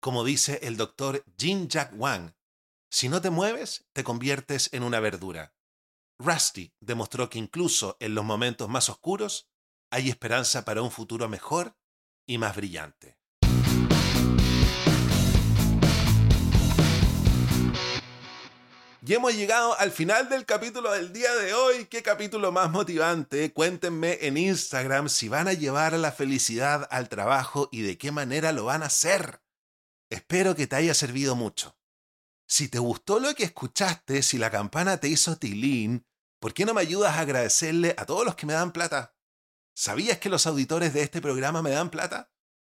Como 0.00 0.24
dice 0.24 0.60
el 0.62 0.78
doctor 0.78 1.22
Jin 1.36 1.68
Jack 1.68 1.92
Wang, 1.94 2.32
si 2.90 3.10
no 3.10 3.20
te 3.20 3.28
mueves, 3.28 3.84
te 3.92 4.04
conviertes 4.04 4.70
en 4.72 4.84
una 4.84 5.00
verdura. 5.00 5.54
Rusty 6.18 6.72
demostró 6.80 7.28
que 7.28 7.38
incluso 7.38 7.98
en 8.00 8.14
los 8.14 8.24
momentos 8.24 8.70
más 8.70 8.88
oscuros 8.88 9.50
hay 9.90 10.08
esperanza 10.08 10.64
para 10.64 10.80
un 10.80 10.90
futuro 10.90 11.28
mejor 11.28 11.76
y 12.26 12.38
más 12.38 12.56
brillante. 12.56 13.18
Y 19.08 19.14
hemos 19.14 19.36
llegado 19.36 19.78
al 19.78 19.92
final 19.92 20.28
del 20.28 20.44
capítulo 20.44 20.90
del 20.90 21.12
día 21.12 21.32
de 21.36 21.54
hoy. 21.54 21.84
¿Qué 21.84 22.02
capítulo 22.02 22.50
más 22.50 22.72
motivante? 22.72 23.52
Cuéntenme 23.52 24.18
en 24.22 24.36
Instagram 24.36 25.08
si 25.08 25.28
van 25.28 25.46
a 25.46 25.52
llevar 25.52 25.92
la 25.92 26.10
felicidad 26.10 26.88
al 26.90 27.08
trabajo 27.08 27.68
y 27.70 27.82
de 27.82 27.98
qué 27.98 28.10
manera 28.10 28.50
lo 28.50 28.64
van 28.64 28.82
a 28.82 28.86
hacer. 28.86 29.40
Espero 30.10 30.56
que 30.56 30.66
te 30.66 30.74
haya 30.74 30.92
servido 30.92 31.36
mucho. 31.36 31.78
Si 32.48 32.66
te 32.66 32.80
gustó 32.80 33.20
lo 33.20 33.32
que 33.36 33.44
escuchaste, 33.44 34.24
si 34.24 34.38
la 34.38 34.50
campana 34.50 34.98
te 34.98 35.06
hizo 35.06 35.36
tilín, 35.36 36.04
¿por 36.40 36.52
qué 36.52 36.64
no 36.64 36.74
me 36.74 36.80
ayudas 36.80 37.14
a 37.14 37.20
agradecerle 37.20 37.94
a 37.96 38.06
todos 38.06 38.24
los 38.24 38.34
que 38.34 38.46
me 38.46 38.54
dan 38.54 38.72
plata? 38.72 39.14
¿Sabías 39.72 40.18
que 40.18 40.30
los 40.30 40.48
auditores 40.48 40.92
de 40.94 41.02
este 41.02 41.20
programa 41.20 41.62
me 41.62 41.70
dan 41.70 41.90
plata? 41.90 42.32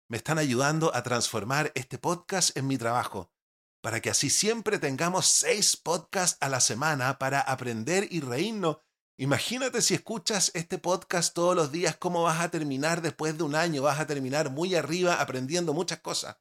Me 0.08 0.18
están 0.18 0.38
ayudando 0.38 0.94
a 0.94 1.02
transformar 1.02 1.72
este 1.74 1.98
podcast 1.98 2.56
en 2.56 2.68
mi 2.68 2.78
trabajo, 2.78 3.34
para 3.82 4.02
que 4.02 4.10
así 4.10 4.30
siempre 4.30 4.80
tengamos 4.80 5.26
seis 5.26 5.78
podcasts 5.78 6.38
a 6.42 6.50
la 6.50 6.60
semana 6.60 7.18
para 7.18 7.40
aprender 7.40 8.08
y 8.12 8.20
reírnos. 8.20 8.78
Imagínate 9.18 9.82
si 9.82 9.94
escuchas 9.94 10.52
este 10.54 10.78
podcast 10.78 11.34
todos 11.34 11.56
los 11.56 11.72
días, 11.72 11.98
cómo 11.98 12.24
vas 12.24 12.40
a 12.42 12.50
terminar 12.50 13.02
después 13.02 13.38
de 13.38 13.44
un 13.44 13.56
año, 13.56 13.82
vas 13.82 14.00
a 14.00 14.08
terminar 14.08 14.50
muy 14.50 14.76
arriba 14.76 15.22
aprendiendo 15.22 15.74
muchas 15.74 16.00
cosas. 16.00 16.38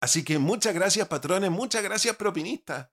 Así 0.00 0.24
que 0.24 0.38
muchas 0.38 0.74
gracias 0.74 1.08
patrones, 1.08 1.50
muchas 1.50 1.82
gracias 1.82 2.16
propinistas. 2.16 2.90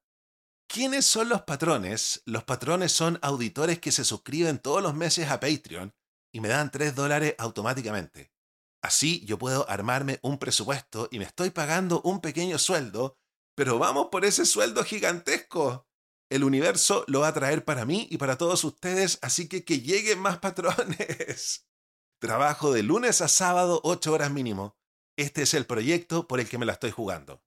¿Quiénes 0.68 1.06
son 1.06 1.30
los 1.30 1.44
patrones? 1.44 2.24
Los 2.26 2.44
patrones 2.44 2.92
son 2.92 3.20
auditores 3.22 3.80
que 3.80 3.92
se 3.92 4.04
suscriben 4.04 4.58
todos 4.58 4.82
los 4.82 4.96
meses 4.96 5.30
a 5.30 5.40
Patreon 5.40 5.94
y 6.34 6.40
me 6.40 6.48
dan 6.48 6.72
3 6.72 6.96
dólares 6.96 7.36
automáticamente. 7.38 8.34
Así 8.82 9.24
yo 9.26 9.38
puedo 9.38 9.70
armarme 9.70 10.20
un 10.22 10.38
presupuesto 10.38 11.08
y 11.12 11.20
me 11.20 11.26
estoy 11.26 11.52
pagando 11.52 12.02
un 12.02 12.20
pequeño 12.20 12.58
sueldo, 12.58 13.18
pero 13.56 13.80
vamos 13.80 14.08
por 14.12 14.26
ese 14.26 14.46
sueldo 14.46 14.84
gigantesco. 14.84 15.88
El 16.30 16.44
universo 16.44 17.06
lo 17.08 17.22
va 17.22 17.30
a 17.30 17.34
traer 17.34 17.64
para 17.64 17.86
mí 17.86 18.08
y 18.12 18.18
para 18.18 18.38
todos 18.38 18.64
ustedes, 18.64 19.20
así 19.22 19.48
que 19.48 19.64
que 19.64 19.80
lleguen 19.80 20.20
más 20.20 20.40
patrones. 20.40 21.66
Trabajo 22.20 22.74
de 22.74 22.84
lunes 22.84 23.22
a 23.22 23.28
sábado 23.28 23.80
8 23.84 24.12
horas 24.12 24.32
mínimo. 24.32 24.78
Este 25.18 25.44
es 25.44 25.54
el 25.54 25.66
proyecto 25.66 26.28
por 26.28 26.40
el 26.40 26.50
que 26.50 26.58
me 26.58 26.66
la 26.66 26.74
estoy 26.74 26.92
jugando. 26.92 27.42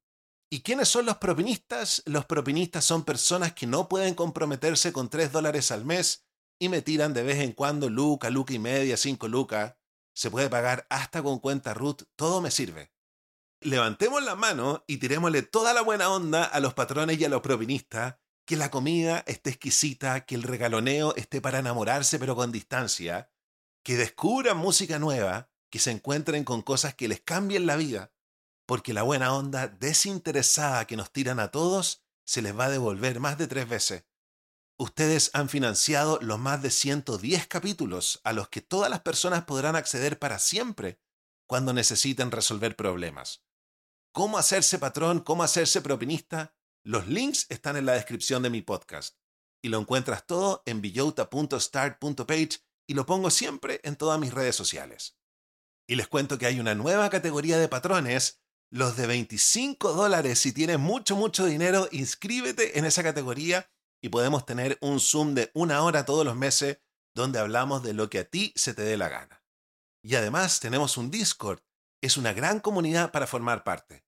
¿Y 0.50 0.62
quiénes 0.62 0.88
son 0.88 1.04
los 1.04 1.18
propinistas? 1.18 2.02
Los 2.06 2.24
propinistas 2.24 2.84
son 2.84 3.04
personas 3.04 3.52
que 3.52 3.66
no 3.66 3.88
pueden 3.88 4.14
comprometerse 4.14 4.92
con 4.92 5.10
3 5.10 5.32
dólares 5.32 5.70
al 5.70 5.84
mes 5.84 6.26
y 6.58 6.68
me 6.68 6.80
tiran 6.80 7.12
de 7.12 7.22
vez 7.22 7.38
en 7.38 7.52
cuando 7.52 7.90
luca, 7.90 8.30
luca 8.30 8.54
y 8.54 8.58
media, 8.58 8.96
5 8.96 9.28
lucas. 9.28 9.74
Se 10.14 10.30
puede 10.30 10.48
pagar 10.48 10.86
hasta 10.88 11.22
con 11.22 11.38
cuenta 11.38 11.74
Ruth, 11.74 12.02
todo 12.16 12.40
me 12.40 12.50
sirve. 12.50 12.92
Levantemos 13.60 14.22
la 14.22 14.36
mano 14.36 14.84
y 14.86 14.98
tirémosle 14.98 15.42
toda 15.42 15.72
la 15.72 15.82
buena 15.82 16.10
onda 16.10 16.44
a 16.44 16.60
los 16.60 16.74
patrones 16.74 17.18
y 17.18 17.24
a 17.24 17.28
los 17.28 17.40
propinistas, 17.40 18.16
que 18.46 18.56
la 18.56 18.70
comida 18.70 19.24
esté 19.26 19.50
exquisita, 19.50 20.24
que 20.24 20.36
el 20.36 20.44
regaloneo 20.44 21.14
esté 21.16 21.40
para 21.40 21.58
enamorarse 21.58 22.20
pero 22.20 22.36
con 22.36 22.52
distancia, 22.52 23.32
que 23.82 23.96
descubran 23.96 24.56
música 24.56 25.00
nueva, 25.00 25.50
que 25.70 25.80
se 25.80 25.90
encuentren 25.90 26.44
con 26.44 26.62
cosas 26.62 26.94
que 26.94 27.08
les 27.08 27.20
cambien 27.20 27.66
la 27.66 27.76
vida, 27.76 28.12
porque 28.64 28.92
la 28.92 29.02
buena 29.02 29.34
onda 29.34 29.66
desinteresada 29.66 30.86
que 30.86 30.96
nos 30.96 31.10
tiran 31.10 31.40
a 31.40 31.50
todos 31.50 32.04
se 32.24 32.42
les 32.42 32.56
va 32.56 32.66
a 32.66 32.70
devolver 32.70 33.18
más 33.18 33.38
de 33.38 33.48
tres 33.48 33.68
veces. 33.68 34.04
Ustedes 34.78 35.30
han 35.32 35.48
financiado 35.48 36.20
los 36.22 36.38
más 36.38 36.62
de 36.62 36.70
110 36.70 37.48
capítulos 37.48 38.20
a 38.22 38.32
los 38.32 38.48
que 38.48 38.60
todas 38.60 38.88
las 38.88 39.00
personas 39.00 39.44
podrán 39.46 39.74
acceder 39.74 40.20
para 40.20 40.38
siempre 40.38 41.00
cuando 41.48 41.72
necesiten 41.72 42.30
resolver 42.30 42.76
problemas. 42.76 43.47
¿Cómo 44.18 44.36
hacerse 44.36 44.80
patrón? 44.80 45.20
¿Cómo 45.20 45.44
hacerse 45.44 45.80
propinista? 45.80 46.52
Los 46.82 47.06
links 47.06 47.46
están 47.50 47.76
en 47.76 47.86
la 47.86 47.92
descripción 47.92 48.42
de 48.42 48.50
mi 48.50 48.62
podcast. 48.62 49.16
Y 49.62 49.68
lo 49.68 49.78
encuentras 49.78 50.26
todo 50.26 50.64
en 50.66 50.80
billota.start.page 50.80 52.58
y 52.88 52.94
lo 52.94 53.06
pongo 53.06 53.30
siempre 53.30 53.80
en 53.84 53.94
todas 53.94 54.18
mis 54.18 54.34
redes 54.34 54.56
sociales. 54.56 55.16
Y 55.86 55.94
les 55.94 56.08
cuento 56.08 56.36
que 56.36 56.46
hay 56.46 56.58
una 56.58 56.74
nueva 56.74 57.08
categoría 57.10 57.58
de 57.58 57.68
patrones, 57.68 58.42
los 58.72 58.96
de 58.96 59.06
25 59.06 59.92
dólares. 59.92 60.40
Si 60.40 60.52
tienes 60.52 60.80
mucho, 60.80 61.14
mucho 61.14 61.46
dinero, 61.46 61.88
inscríbete 61.92 62.76
en 62.76 62.86
esa 62.86 63.04
categoría 63.04 63.70
y 64.02 64.08
podemos 64.08 64.44
tener 64.44 64.78
un 64.80 64.98
Zoom 64.98 65.36
de 65.36 65.52
una 65.54 65.84
hora 65.84 66.04
todos 66.04 66.24
los 66.24 66.34
meses 66.34 66.80
donde 67.14 67.38
hablamos 67.38 67.84
de 67.84 67.92
lo 67.92 68.10
que 68.10 68.18
a 68.18 68.24
ti 68.24 68.52
se 68.56 68.74
te 68.74 68.82
dé 68.82 68.96
la 68.96 69.10
gana. 69.10 69.44
Y 70.02 70.16
además 70.16 70.58
tenemos 70.58 70.96
un 70.96 71.08
Discord. 71.08 71.60
Es 72.02 72.16
una 72.16 72.32
gran 72.32 72.58
comunidad 72.58 73.12
para 73.12 73.28
formar 73.28 73.62
parte. 73.62 74.07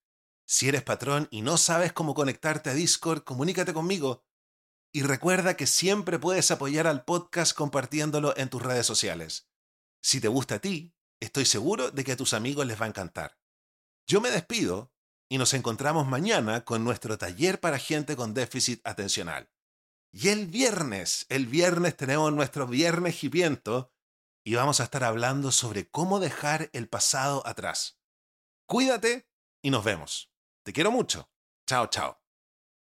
Si 0.51 0.69
eres 0.69 0.83
patrón 0.83 1.29
y 1.31 1.43
no 1.43 1.57
sabes 1.57 1.93
cómo 1.93 2.15
conectarte 2.15 2.71
a 2.71 2.75
Discord, 2.75 3.23
comunícate 3.23 3.73
conmigo. 3.73 4.25
Y 4.93 5.03
recuerda 5.03 5.57
que 5.57 5.69
siempre 5.69 6.19
puedes 6.19 6.51
apoyar 6.51 6.89
al 6.89 7.05
podcast 7.05 7.55
compartiéndolo 7.55 8.37
en 8.37 8.51
tus 8.51 8.61
redes 8.61 8.87
sociales. 8.87 9.49
Si 10.03 10.21
te 10.21 10.27
gusta 10.27 10.57
a 10.57 10.59
ti, 10.59 10.93
Estoy 11.21 11.45
seguro 11.45 11.91
de 11.91 12.03
que 12.03 12.13
a 12.13 12.17
tus 12.17 12.33
amigos 12.33 12.67
les 12.67 12.81
va 12.81 12.87
a 12.87 12.89
encantar. 12.89 13.39
Yo 14.07 14.23
me 14.23 14.31
despido 14.31 14.91
y 15.29 15.37
nos 15.37 15.53
encontramos 15.53 16.07
mañana 16.07 16.65
con 16.65 16.83
nuestro 16.83 17.19
taller 17.19 17.61
para 17.61 17.79
gente 17.79 18.17
con 18.17 18.33
déficit 18.33 18.81
atencional. 18.85 19.51
Y 20.13 20.29
el 20.29 20.47
viernes, 20.47 21.27
el 21.29 21.47
viernes 21.47 21.97
tenemos 21.97 22.33
nuestro 22.33 22.67
viernes 22.67 23.23
hipiento 23.23 23.93
y 24.43 24.55
vamos 24.55 24.81
a 24.81 24.85
estar 24.85 25.05
hablando 25.05 25.53
sobre 25.53 25.89
cómo 25.89 26.19
dejar 26.19 26.71
el 26.73 26.89
pasado 26.89 27.47
atrás. 27.47 28.01
Cuídate 28.67 29.29
y 29.63 29.71
nos 29.71 29.85
vemos. 29.85 30.30
Te 30.65 30.73
quiero 30.73 30.91
mucho. 30.91 31.29
Chao, 31.67 31.87
chao. 31.87 32.20